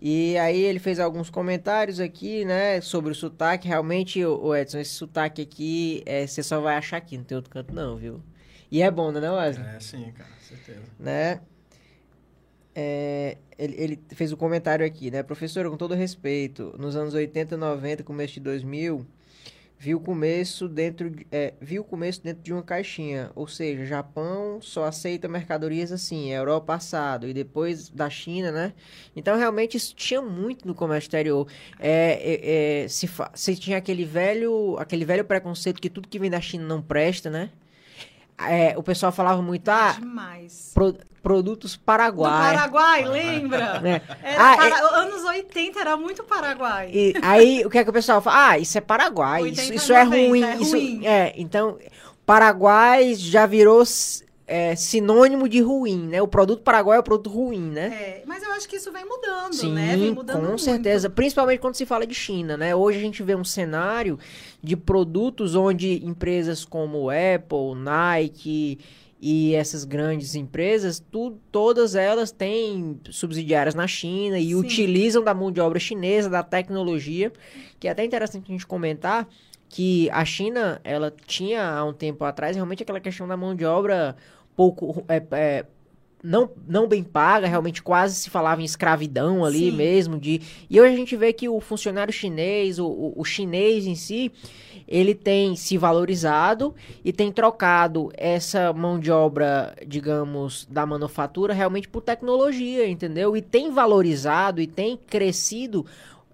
[0.00, 3.66] E aí ele fez alguns comentários aqui, né, sobre o sotaque.
[3.66, 7.36] Realmente, o o Edson, esse sotaque aqui, é, você só vai achar aqui, não tem
[7.36, 8.22] outro canto não, viu?
[8.70, 9.66] E é bom, né, não, Wesley?
[9.66, 10.82] É, sim, cara, certeza.
[10.98, 11.40] né?
[12.74, 15.22] É, ele, ele fez um comentário aqui, né?
[15.22, 19.06] Professor, com todo respeito, nos anos 80, 90, começo de 2000,
[19.78, 23.84] viu o começo dentro de, é, viu o começo dentro de uma caixinha, ou seja,
[23.84, 28.72] Japão só aceita mercadorias assim, Europa passado e depois da China, né?
[29.14, 31.46] Então realmente isso tinha muito no comércio exterior.
[31.78, 36.30] É, é, é, se, se tinha aquele velho, aquele velho preconceito que tudo que vem
[36.30, 37.50] da China não presta, né?
[38.38, 40.70] É, o pessoal falava muito, ah, Demais.
[40.74, 42.54] pro- produtos Do Paraguai.
[42.54, 43.80] Paraguai, lembra?
[43.80, 44.02] né?
[44.22, 46.90] Era Ah, para- Anos 80 era muito Paraguai.
[46.92, 48.50] E aí, o que é que o pessoal fala?
[48.50, 50.44] Ah, isso é Paraguai, 80, isso, isso é 90, ruim.
[50.44, 51.06] é isso, ruim.
[51.06, 51.78] é, então,
[52.26, 53.84] Paraguai já virou
[54.46, 56.22] é, sinônimo de ruim, né?
[56.22, 57.86] O produto Paraguai é o produto ruim, né?
[57.86, 59.96] É, mas eu acho que isso vem mudando, Sim, né?
[59.96, 60.62] Vem mudando com muito.
[60.62, 61.10] certeza.
[61.10, 62.74] Principalmente quando se fala de China, né?
[62.74, 64.18] Hoje a gente vê um cenário
[64.62, 68.78] de produtos onde empresas como Apple, Nike
[69.20, 74.54] e essas grandes empresas, tu, todas elas têm subsidiárias na China e Sim.
[74.54, 77.32] utilizam da mão de obra chinesa, da tecnologia,
[77.80, 79.26] que é até interessante a gente comentar
[79.68, 83.64] que a China, ela tinha há um tempo atrás realmente aquela questão da mão de
[83.64, 84.16] obra
[84.56, 85.66] pouco é, é,
[86.22, 89.76] não, não bem paga, realmente quase se falava em escravidão ali Sim.
[89.76, 90.18] mesmo.
[90.18, 93.94] De, e hoje a gente vê que o funcionário chinês, o, o, o chinês em
[93.94, 94.32] si,
[94.88, 101.88] ele tem se valorizado e tem trocado essa mão de obra, digamos, da manufatura realmente
[101.88, 103.36] por tecnologia, entendeu?
[103.36, 105.86] E tem valorizado e tem crescido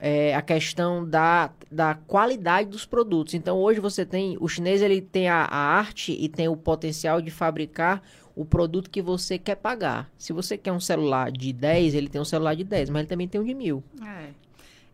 [0.04, 3.34] é, a questão da, da qualidade dos produtos.
[3.34, 7.22] Então hoje você tem, o chinês ele tem a, a arte e tem o potencial
[7.22, 8.02] de fabricar
[8.34, 10.10] o produto que você quer pagar.
[10.18, 13.08] Se você quer um celular de 10, ele tem um celular de 10, mas ele
[13.08, 13.84] também tem um de mil.
[14.04, 14.42] É.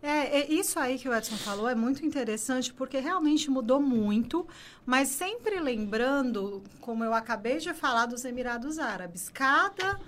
[0.01, 4.47] É, é, isso aí que o Edson falou é muito interessante porque realmente mudou muito,
[4.87, 9.99] mas sempre lembrando, como eu acabei de falar dos Emirados Árabes, cada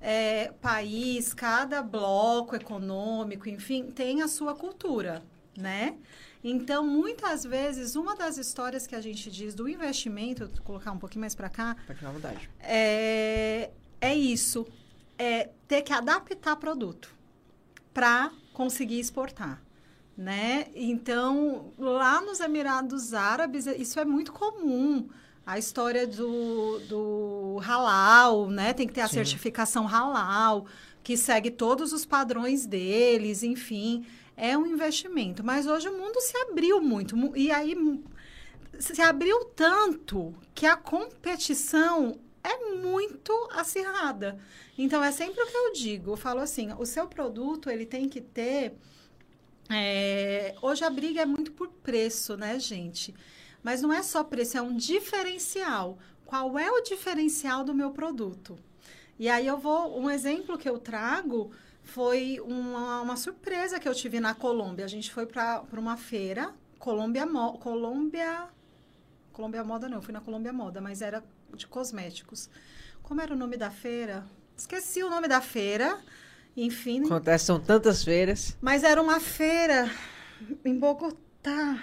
[0.00, 5.22] é, país, cada bloco econômico, enfim, tem a sua cultura,
[5.56, 5.96] né?
[6.44, 10.98] Então, muitas vezes, uma das histórias que a gente diz do investimento, vou colocar um
[10.98, 11.76] pouquinho mais para cá,
[12.12, 12.48] vontade.
[12.60, 13.70] é,
[14.00, 14.66] é isso,
[15.18, 17.12] é ter que adaptar produto
[17.92, 19.60] para conseguir exportar,
[20.16, 20.66] né?
[20.74, 25.08] Então, lá nos Emirados Árabes, isso é muito comum.
[25.46, 28.74] A história do, do halal, né?
[28.74, 29.14] Tem que ter a Sim.
[29.14, 30.66] certificação halal,
[31.04, 34.04] que segue todos os padrões deles, enfim.
[34.36, 35.44] É um investimento.
[35.44, 37.16] Mas hoje o mundo se abriu muito.
[37.16, 37.74] mu- E aí
[38.78, 44.38] se abriu tanto que a competição é muito acirrada.
[44.76, 46.10] Então, é sempre o que eu digo.
[46.12, 48.74] Eu falo assim, o seu produto, ele tem que ter...
[49.70, 53.14] é, hoje a briga é muito por preço, né, gente?
[53.66, 55.98] Mas não é só preço, é um diferencial.
[56.24, 58.56] Qual é o diferencial do meu produto?
[59.18, 59.98] E aí eu vou...
[60.00, 61.50] Um exemplo que eu trago
[61.82, 64.84] foi uma, uma surpresa que eu tive na Colômbia.
[64.84, 67.26] A gente foi para uma feira, Colômbia...
[67.26, 68.46] Mo- Colômbia...
[69.32, 71.24] Colômbia Moda não, eu fui na Colômbia Moda, mas era
[71.54, 72.48] de cosméticos.
[73.02, 74.24] Como era o nome da feira?
[74.56, 75.98] Esqueci o nome da feira.
[76.56, 78.56] Enfim, Acontece, são tantas feiras.
[78.62, 79.90] mas era uma feira
[80.64, 81.82] em Bogotá,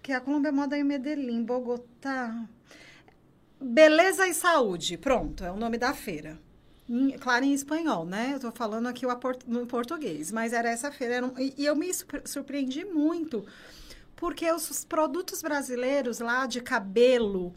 [0.00, 2.48] porque a Colômbia Moda é em Medellín, Bogotá.
[3.60, 6.38] Beleza e Saúde, pronto, é o nome da feira.
[6.88, 8.30] Em- claro, em espanhol, né?
[8.34, 9.10] Eu tô falando aqui o
[9.46, 11.16] no português, mas era essa feira.
[11.16, 13.44] era um- e, e eu me surpre- surpreendi muito,
[14.16, 17.54] porque os produtos brasileiros lá de cabelo,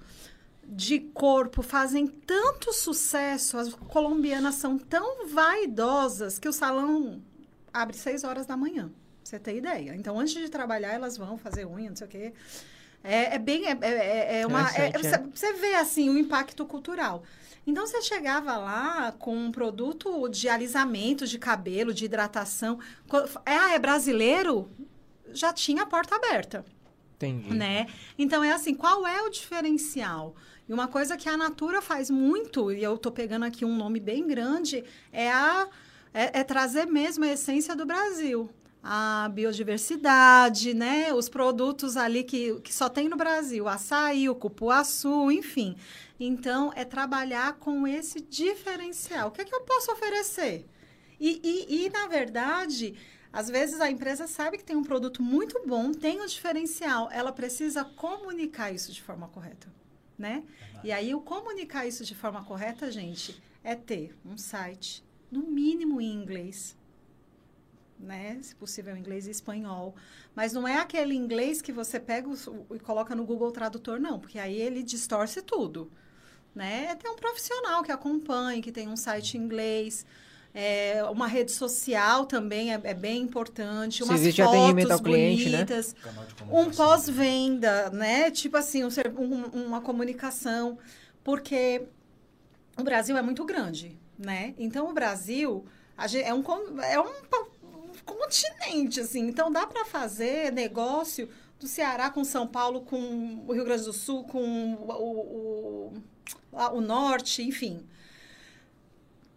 [0.66, 7.22] de corpo fazem tanto sucesso, as colombianas são tão vaidosas que o salão
[7.74, 8.92] abre seis horas da manhã.
[9.24, 9.96] Você tem ideia?
[9.96, 12.34] Então, antes de trabalhar, elas vão fazer unha, não sei o quê.
[13.04, 13.66] É, é bem.
[13.66, 15.24] É, é, é uma, é, você, é.
[15.34, 17.24] você vê assim o impacto cultural.
[17.66, 22.80] Então você chegava lá com um produto de alisamento de cabelo, de hidratação.
[23.46, 24.70] É, ah, é brasileiro?
[25.32, 26.66] Já tinha a porta aberta
[27.16, 27.54] Entendi.
[27.54, 27.88] né?
[28.18, 30.36] Então é assim, qual é o diferencial?
[30.68, 34.00] E uma coisa que a Natura faz muito, e eu tô pegando aqui um nome
[34.00, 35.68] bem grande, é a
[36.14, 38.50] é, é trazer mesmo a essência do Brasil.
[38.84, 41.14] A biodiversidade, né?
[41.14, 45.78] Os produtos ali que, que só tem no Brasil, açaí, o cupuaçu, enfim.
[46.20, 49.30] Então, é trabalhar com esse diferencial.
[49.30, 50.66] O que é que eu posso oferecer?
[51.20, 52.96] E, e, e, na verdade,
[53.32, 57.32] às vezes a empresa sabe que tem um produto muito bom, tem um diferencial, ela
[57.32, 59.74] precisa comunicar isso de forma correta,
[60.18, 60.44] né?
[60.84, 66.02] E aí, o comunicar isso de forma correta, gente, é ter um site, no mínimo
[66.02, 66.76] em inglês,
[68.04, 68.38] né?
[68.42, 69.96] Se possível, inglês e espanhol.
[70.36, 72.30] Mas não é aquele inglês que você pega
[72.76, 75.92] e coloca no Google Tradutor, não, porque aí ele distorce tudo,
[76.54, 76.88] né?
[76.92, 80.06] É ter um profissional que acompanhe, que tem um site em inglês,
[80.54, 85.00] é, uma rede social também é, é bem importante, umas Serviço de fotos atendimento ao
[85.02, 85.52] cliente, né?
[85.58, 85.96] bonitas,
[86.52, 88.30] um pós-venda, né?
[88.30, 90.78] Tipo assim, um um- uma comunicação,
[91.24, 91.82] porque
[92.78, 94.54] o Brasil é muito grande, né?
[94.58, 95.66] Então o Brasil
[95.98, 96.44] é um
[96.84, 97.12] é um
[98.06, 99.28] continente, assim.
[99.28, 103.94] Então dá para fazer negócio do Ceará com São Paulo, com o Rio Grande do
[103.94, 105.94] Sul, com o, o,
[106.52, 107.86] o, norte, enfim.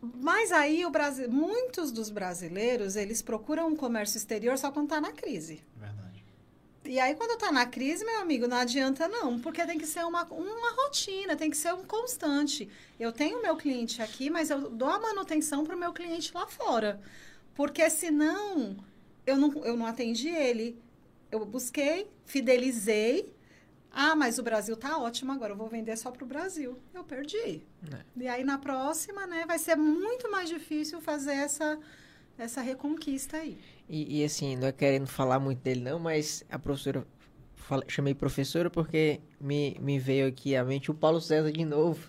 [0.01, 5.01] Mas aí o Brasil, muitos dos brasileiros eles procuram um comércio exterior só quando está
[5.01, 5.63] na crise.
[5.77, 6.25] Verdade.
[6.85, 10.05] E aí, quando tá na crise, meu amigo, não adianta não, porque tem que ser
[10.05, 12.69] uma, uma rotina, tem que ser um constante.
[12.99, 16.47] Eu tenho meu cliente aqui, mas eu dou a manutenção para o meu cliente lá
[16.47, 17.01] fora.
[17.57, 18.77] Porque senão,
[19.27, 20.79] eu não, eu não atendi ele.
[21.33, 23.35] Eu busquei, fidelizei.
[23.91, 26.79] Ah, mas o Brasil tá ótimo agora, eu vou vender só para o Brasil.
[26.95, 27.63] Eu perdi.
[27.91, 28.01] É.
[28.15, 31.79] E aí, na próxima, né, vai ser muito mais difícil fazer essa,
[32.37, 33.59] essa reconquista aí.
[33.89, 37.07] E, e, assim, não é querendo falar muito dele não, mas a professora,
[37.55, 42.07] fala- chamei professora porque me, me veio aqui à mente o Paulo César de novo,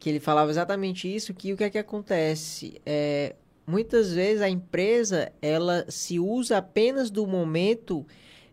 [0.00, 2.80] que ele falava exatamente isso, que o que é que acontece?
[2.84, 3.36] É,
[3.68, 8.06] muitas vezes a empresa, ela se usa apenas do momento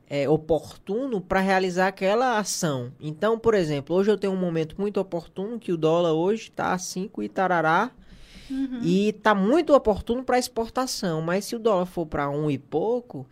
[0.09, 2.91] é, oportuno para realizar aquela ação.
[2.99, 6.73] Então, por exemplo, hoje eu tenho um momento muito oportuno que o dólar hoje está
[6.73, 7.91] a 5 e tarará,
[8.83, 13.25] e tá muito oportuno para exportação, mas se o dólar for para um e pouco,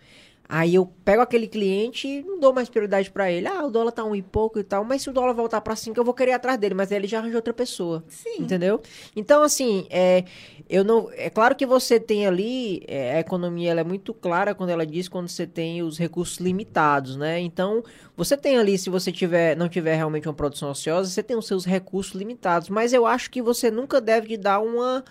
[0.53, 3.47] aí eu pego aquele cliente e não dou mais prioridade para ele.
[3.47, 5.75] Ah, o dólar tá um e pouco e tal, mas se o dólar voltar para
[5.75, 8.03] cinco, eu vou querer ir atrás dele, mas aí ele já arranja outra pessoa.
[8.07, 8.35] Sim.
[8.37, 8.79] Entendeu?
[9.15, 10.25] Então, assim, é,
[10.69, 14.53] eu não, é claro que você tem ali, é, a economia ela é muito clara
[14.53, 17.39] quando ela diz quando você tem os recursos limitados, né?
[17.39, 17.83] Então,
[18.15, 21.47] você tem ali, se você tiver, não tiver realmente uma produção ociosa, você tem os
[21.47, 25.03] seus recursos limitados, mas eu acho que você nunca deve de dar uma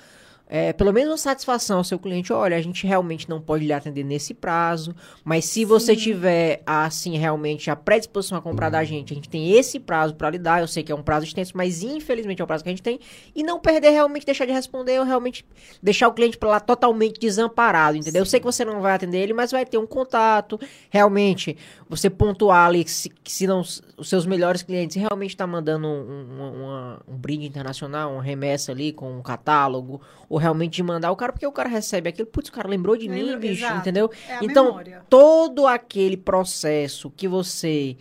[0.54, 3.72] é, pelo menos uma satisfação ao seu cliente, olha, a gente realmente não pode lhe
[3.72, 9.14] atender nesse prazo, mas se você tiver, assim, realmente a predisposição a comprar da gente,
[9.14, 11.56] a gente tem esse prazo para lhe dar, eu sei que é um prazo extenso,
[11.56, 13.00] mas infelizmente é o prazo que a gente tem,
[13.34, 15.42] e não perder realmente, deixar de responder, ou realmente
[15.82, 18.20] deixar o cliente para lá totalmente desamparado, entendeu?
[18.20, 20.60] Eu sei que você não vai atender ele, mas vai ter um contato,
[20.90, 21.56] realmente,
[21.88, 25.90] você pontuar ali que se, se não, os seus melhores clientes realmente está mandando um,
[25.90, 29.98] um, uma- um brinde internacional, uma remessa ali com um catálogo,
[30.28, 32.96] ou realmente de mandar o cara, porque o cara recebe aquilo, putz, o cara lembrou
[32.96, 33.78] de mim, Lembra- bicho, exato.
[33.78, 34.10] entendeu?
[34.28, 35.06] É então, memória.
[35.08, 37.96] todo aquele processo que você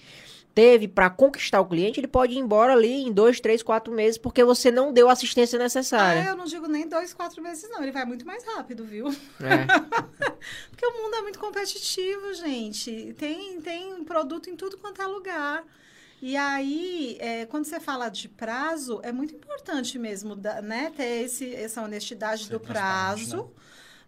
[0.54, 4.18] teve para conquistar o cliente, ele pode ir embora ali em dois, três, quatro meses,
[4.18, 6.28] porque você não deu a assistência Ah, necessária.
[6.28, 7.82] eu não digo nem dois, quatro meses, não.
[7.82, 9.08] Ele vai muito mais rápido, viu?
[9.08, 9.66] É.
[10.70, 13.14] Porque o mundo é muito competitivo, gente.
[13.18, 15.64] Tem, tem produto em tudo quanto é lugar.
[16.22, 21.24] E aí, é, quando você fala de prazo, é muito importante mesmo da- né, ter
[21.26, 23.50] esse, essa honestidade Ser do prazo, né?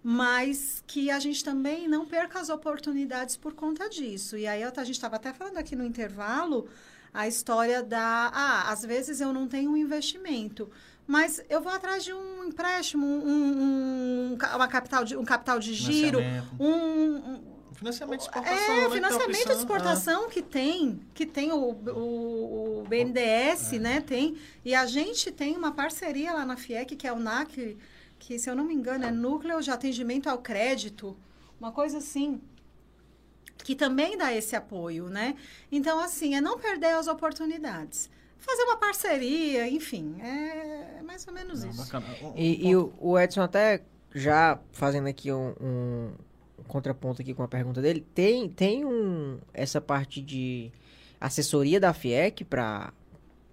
[0.04, 4.38] mas que a gente também não perca as oportunidades por conta disso.
[4.38, 6.68] E aí, a gente estava até falando aqui no intervalo
[7.14, 8.32] a história da.
[8.34, 10.70] Ah, às vezes eu não tenho um investimento.
[11.06, 15.60] Mas eu vou atrás de um empréstimo, um, um, um uma capital de, um capital
[15.60, 16.20] de giro,
[16.60, 18.54] um, um- Financiamento de exportação.
[18.56, 22.84] é, né, o que tem financiamento de exportação que tem, que tem o, o, o
[22.88, 27.20] BNDES, né, tem, e a gente tem uma parceria lá na FIEC, que é o
[27.20, 27.78] NAC,
[28.20, 31.18] que, se eu não me engano, é Núcleo de Atendimento ao Crédito,
[31.60, 32.40] uma coisa assim,
[33.58, 35.36] que também dá esse apoio, né?
[35.72, 38.10] Então, assim, é não perder as oportunidades.
[38.38, 41.78] Fazer uma parceria, enfim, é mais ou menos Não, isso.
[41.84, 42.06] bacana.
[42.22, 43.82] Um- um E, e o, o Edson até
[44.14, 46.12] já fazendo aqui um, um
[46.68, 50.72] contraponto aqui com a pergunta dele, tem, tem um, essa parte de
[51.20, 52.94] assessoria da FIEC para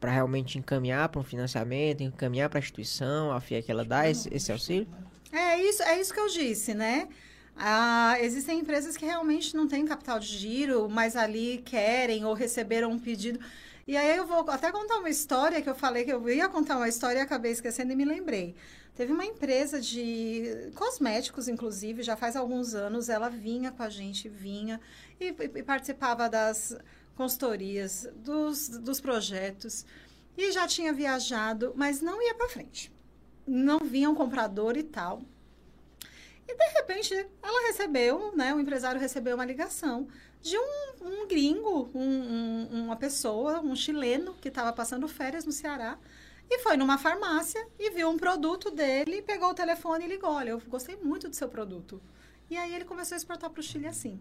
[0.01, 4.35] para realmente encaminhar para um financiamento, encaminhar para a instituição, a FIEC ela dá esse,
[4.35, 4.89] esse auxílio?
[5.31, 7.07] É isso, é isso que eu disse, né?
[7.55, 12.91] Ah, existem empresas que realmente não têm capital de giro, mas ali querem ou receberam
[12.91, 13.39] um pedido.
[13.87, 16.79] E aí eu vou até contar uma história que eu falei que eu ia contar
[16.79, 18.55] uma história e acabei esquecendo e me lembrei.
[19.01, 24.29] Teve uma empresa de cosméticos, inclusive, já faz alguns anos, ela vinha com a gente,
[24.29, 24.79] vinha
[25.19, 26.77] e, e participava das
[27.17, 29.87] consultorias, dos, dos projetos,
[30.37, 32.93] e já tinha viajado, mas não ia para frente.
[33.47, 35.23] Não vinha um comprador e tal.
[36.47, 38.55] E de repente ela recebeu, né?
[38.55, 40.09] O empresário recebeu uma ligação
[40.43, 45.53] de um, um gringo, um, um, uma pessoa, um chileno que estava passando férias no
[45.53, 45.99] Ceará
[46.51, 50.51] e foi numa farmácia e viu um produto dele, pegou o telefone e ligou: Olha,
[50.51, 52.03] eu gostei muito do seu produto.
[52.51, 54.21] E aí ele começou a exportar para o Chile assim.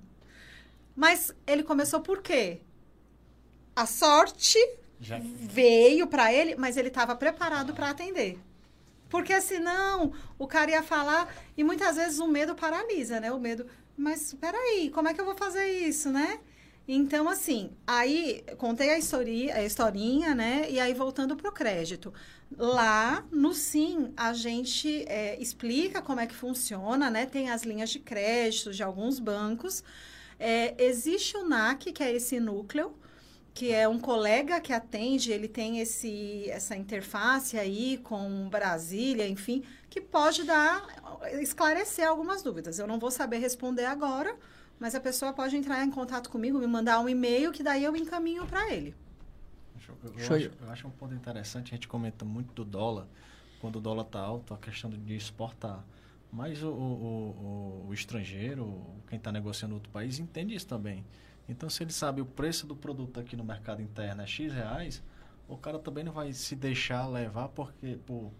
[0.95, 2.61] Mas ele começou por quê?
[3.75, 4.59] A sorte
[4.99, 5.19] Já.
[5.19, 8.37] veio para ele, mas ele estava preparado para atender.
[9.09, 13.31] Porque senão o cara ia falar, e muitas vezes o medo paralisa, né?
[13.31, 13.65] O medo,
[13.97, 16.39] mas peraí, como é que eu vou fazer isso, né?
[16.91, 20.65] Então, assim, aí contei a, histori a historinha, né?
[20.71, 22.11] E aí voltando para o crédito.
[22.57, 27.27] Lá no Sim, a gente é, explica como é que funciona, né?
[27.27, 29.83] Tem as linhas de crédito de alguns bancos.
[30.39, 32.97] É, existe o NAC, que é esse núcleo,
[33.53, 39.63] que é um colega que atende, ele tem esse, essa interface aí com Brasília, enfim,
[39.91, 40.87] que pode dar,
[41.39, 42.79] esclarecer algumas dúvidas.
[42.79, 44.35] Eu não vou saber responder agora,
[44.79, 47.95] mas a pessoa pode entrar em contato comigo, me mandar um e-mail, que daí eu
[47.95, 48.95] encaminho para ele.
[50.03, 53.07] Eu, eu, acho, eu acho um ponto interessante, a gente comenta muito do dólar,
[53.59, 55.83] quando o dólar está alto, a questão de exportar.
[56.31, 61.03] Mas o, o, o, o estrangeiro, quem está negociando em outro país, entende isso também.
[61.47, 65.01] Então, se ele sabe o preço do produto aqui no mercado interno é X reais,
[65.47, 68.31] o cara também não vai se deixar levar porque por,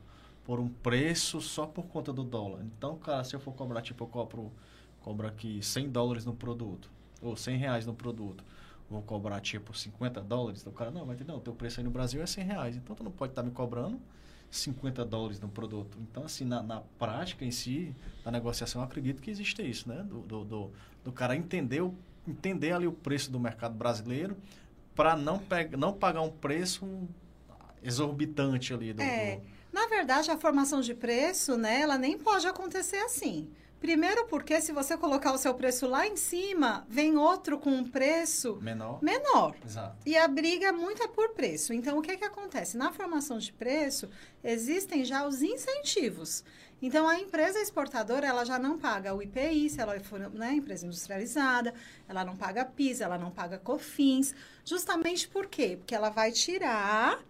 [0.45, 2.63] por um preço só por conta do dólar.
[2.63, 4.51] Então, cara, se eu for cobrar, tipo, eu cobro,
[5.01, 6.89] cobro aqui 100 dólares no produto,
[7.21, 8.43] ou 100 reais no produto,
[8.89, 11.91] vou cobrar, tipo, 50 dólares, o cara, não, mas não, o teu preço aí no
[11.91, 13.99] Brasil é 100 reais, então tu não pode estar tá me cobrando
[14.51, 15.97] 50 dólares no produto.
[16.01, 17.95] Então, assim, na, na prática em si,
[18.25, 20.03] na negociação, eu acredito que existe isso, né?
[20.03, 20.71] Do, do, do,
[21.03, 21.93] do cara entender o
[22.27, 24.37] entender ali o preço do mercado brasileiro
[24.95, 25.41] para não,
[25.77, 26.85] não pagar um preço
[27.81, 28.93] exorbitante ali.
[28.93, 29.41] Do, é, do...
[29.71, 33.49] Na verdade, a formação de preço, né, ela nem pode acontecer assim.
[33.79, 37.83] Primeiro porque se você colocar o seu preço lá em cima, vem outro com um
[37.83, 39.01] preço menor.
[39.01, 39.55] menor.
[39.65, 39.97] Exato.
[40.05, 41.71] E a briga muito é por preço.
[41.73, 42.75] Então, o que, que acontece?
[42.75, 44.09] Na formação de preço,
[44.43, 46.43] existem já os incentivos.
[46.81, 50.85] Então, a empresa exportadora, ela já não paga o IPI, se ela for né, empresa
[50.85, 51.73] industrializada,
[52.07, 54.33] ela não paga PIS, ela não paga COFINS,
[54.63, 55.75] justamente por quê?
[55.77, 57.21] Porque ela vai tirar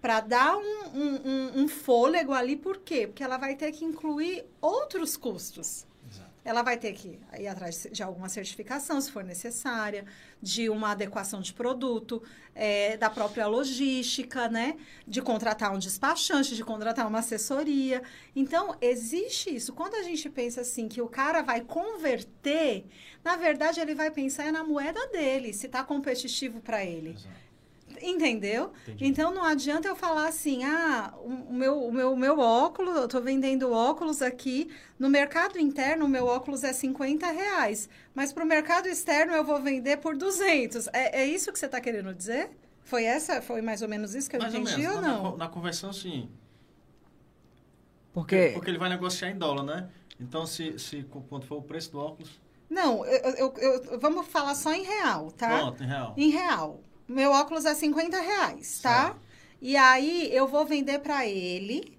[0.00, 3.06] para dar um, um, um, um fôlego ali, por quê?
[3.06, 5.86] Porque ela vai ter que incluir outros custos.
[6.44, 10.04] Ela vai ter que ir atrás de alguma certificação, se for necessária,
[10.42, 12.22] de uma adequação de produto,
[12.54, 14.76] é, da própria logística, né?
[15.06, 18.02] De contratar um despachante, de contratar uma assessoria.
[18.36, 19.72] Então, existe isso.
[19.72, 22.84] Quando a gente pensa assim, que o cara vai converter,
[23.24, 27.10] na verdade, ele vai pensar na moeda dele, se está competitivo para ele.
[27.10, 27.43] Exato.
[28.02, 28.72] Entendeu?
[28.82, 29.06] Entendi.
[29.06, 33.04] Então não adianta eu falar assim, ah, o meu, o meu, o meu óculos, eu
[33.04, 38.44] estou vendendo óculos aqui, no mercado interno o meu óculos é 50 reais, mas para
[38.44, 40.88] o mercado externo eu vou vender por 200.
[40.88, 42.50] É, é isso que você está querendo dizer?
[42.82, 45.22] Foi essa, foi mais ou menos isso que eu mais entendi ou, ou não?
[45.32, 46.28] Na, na, conversão, sim.
[48.12, 48.50] Porque...
[48.54, 49.88] Porque ele vai negociar em dólar, né?
[50.20, 52.40] Então, se, se quanto for o preço do óculos...
[52.70, 55.58] Não, eu, eu, eu, vamos falar só em real, tá?
[55.58, 56.14] Pronto, em real.
[56.16, 59.04] Em real meu óculos é 50 reais, tá?
[59.06, 59.20] Certo.
[59.60, 61.98] E aí eu vou vender para ele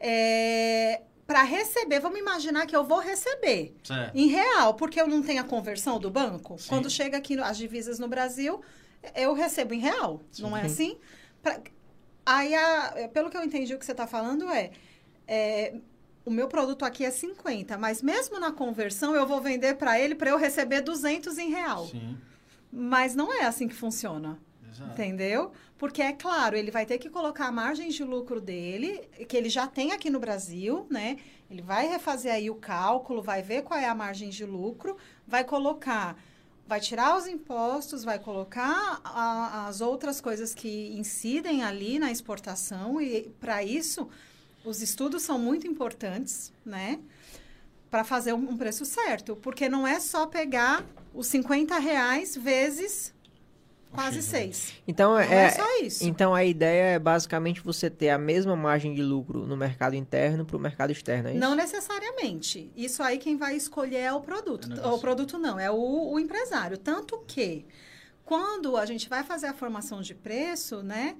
[0.00, 2.00] é, para receber.
[2.00, 4.14] Vamos imaginar que eu vou receber certo.
[4.14, 6.58] em real, porque eu não tenho a conversão do banco.
[6.58, 6.68] Sim.
[6.68, 8.60] Quando chega aqui as divisas no Brasil,
[9.14, 10.42] eu recebo em real, Sim.
[10.42, 10.98] não é assim?
[11.42, 11.60] Pra,
[12.24, 14.70] aí, a, pelo que eu entendi, o que você está falando é,
[15.26, 15.74] é
[16.24, 20.14] o meu produto aqui é 50, mas mesmo na conversão eu vou vender para ele
[20.14, 21.86] para eu receber 200 em real.
[21.86, 22.16] Sim.
[22.72, 24.38] Mas não é assim que funciona.
[24.76, 24.92] Exato.
[24.92, 25.52] Entendeu?
[25.78, 29.48] Porque é claro, ele vai ter que colocar a margem de lucro dele, que ele
[29.48, 31.16] já tem aqui no Brasil, né?
[31.50, 34.96] Ele vai refazer aí o cálculo, vai ver qual é a margem de lucro,
[35.26, 36.16] vai colocar,
[36.66, 43.00] vai tirar os impostos, vai colocar a, as outras coisas que incidem ali na exportação
[43.00, 44.08] e para isso
[44.64, 46.98] os estudos são muito importantes, né?
[47.90, 50.84] Para fazer um preço certo, porque não é só pegar
[51.14, 53.14] os 50 reais vezes
[53.96, 54.22] quase?
[54.22, 54.74] 6.
[54.86, 56.04] Então, é, é só isso.
[56.04, 60.44] então a ideia é basicamente você ter a mesma margem de lucro no mercado interno
[60.44, 61.40] para o mercado externo, é isso?
[61.40, 62.70] Não necessariamente.
[62.76, 64.72] Isso aí quem vai escolher é o produto.
[64.72, 66.78] É o produto não, é o, o empresário.
[66.78, 67.66] Tanto que,
[68.24, 71.16] quando a gente vai fazer a formação de preço, né?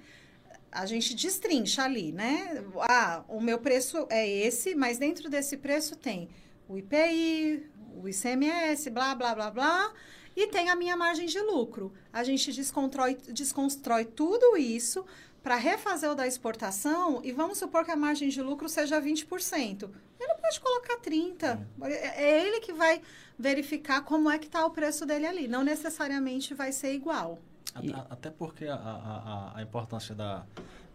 [0.71, 2.63] A gente destrincha ali, né?
[2.81, 6.29] Ah, o meu preço é esse, mas dentro desse preço tem
[6.69, 9.93] o IPI, o ICMS, blá, blá, blá, blá,
[10.37, 11.93] e tem a minha margem de lucro.
[12.13, 15.05] A gente desconstrói, desconstrói tudo isso
[15.43, 19.89] para refazer o da exportação e vamos supor que a margem de lucro seja 20%.
[20.21, 21.59] Ele pode colocar 30%.
[21.83, 23.01] É é ele que vai
[23.39, 25.49] verificar como é que está o preço dele ali.
[25.49, 27.39] Não necessariamente vai ser igual.
[27.83, 30.45] E- Até porque a, a, a- a importância da,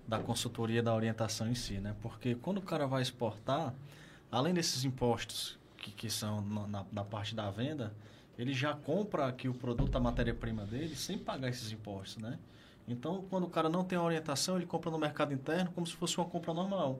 [0.07, 1.95] da consultoria, da orientação em si, né?
[2.01, 3.73] Porque quando o cara vai exportar,
[4.31, 7.93] além desses impostos que, que são na, na- na parte da venda,
[8.41, 12.39] ele já compra aqui o produto, a matéria-prima dele, sem pagar esses impostos, né?
[12.87, 16.17] Então, quando o cara não tem orientação, ele compra no mercado interno como se fosse
[16.17, 16.99] uma compra normal.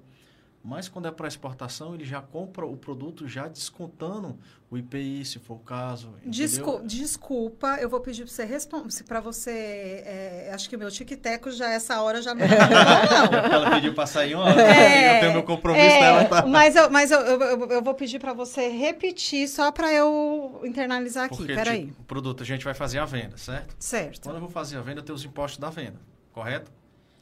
[0.64, 4.38] Mas quando é para exportação, ele já compra o produto já descontando
[4.70, 6.10] o IPI, se for o caso.
[6.20, 6.30] entendeu?
[6.32, 9.04] Descu- desculpa, eu vou pedir para você responder.
[9.08, 10.04] Para você.
[10.06, 13.40] é, acho que o meu tic-teco já essa hora já não tá bom, não.
[13.54, 14.62] Ela pediu pra sair uma hora.
[14.62, 16.46] É, eu tenho meu compromisso É, dela, tá?
[16.46, 20.62] Mas, eu, mas eu, eu, eu- eu vou pedir para você repetir só para eu
[20.64, 21.38] internalizar aqui.
[21.38, 21.88] Porque Peraí.
[21.88, 23.76] tipo, o produto a gente vai fazer a venda, certo?
[23.80, 24.22] Certo.
[24.22, 26.00] Quando eu vou fazer a venda, eu tenho os impostos da venda,
[26.32, 26.72] correto?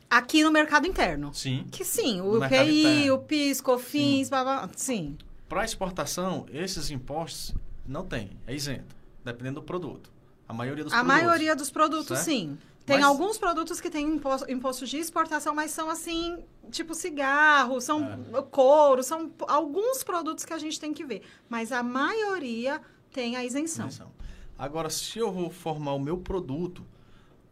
[0.09, 1.33] Aqui no mercado interno.
[1.33, 1.65] Sim.
[1.71, 3.13] Que sim, o interno.
[3.15, 5.17] o PIS, COFINS, blá, blá, sim.
[5.47, 7.53] Para exportação, esses impostos
[7.87, 10.11] não tem, é isento, dependendo do produto.
[10.47, 11.21] A maioria dos A produtos.
[11.23, 12.25] maioria dos produtos, Certo?
[12.25, 12.57] sim.
[12.85, 16.39] Tem Mas- alguns produtos que têm imposto, imposto de exportação, mas são assim,
[16.71, 18.03] tipo cigarro, são
[18.35, 18.41] É.
[18.41, 21.21] couro, são alguns produtos que a gente tem que ver.
[21.47, 22.81] Mas a maioria
[23.13, 23.87] tem a isenção.
[23.87, 24.11] Isenção.
[24.57, 26.83] Agora, se eu vou formar o meu produto,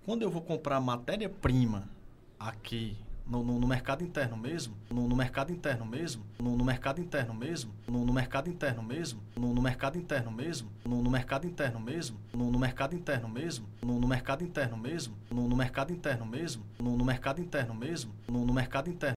[0.03, 1.87] quando eu vou comprar matéria-prima
[2.39, 2.97] aqui
[3.29, 7.73] no, no- no mercado interno mesmo, no, no mercado interno mesmo, no, mercado interno mesmo,
[7.87, 13.27] no, mercado interno mesmo, no, mercado interno mesmo, no, mercado interno mesmo, no, mercado interno
[13.27, 18.89] mesmo, no, mercado interno mesmo, no, mercado interno mesmo, no, mercado interno mesmo, no mercado
[18.89, 18.97] interno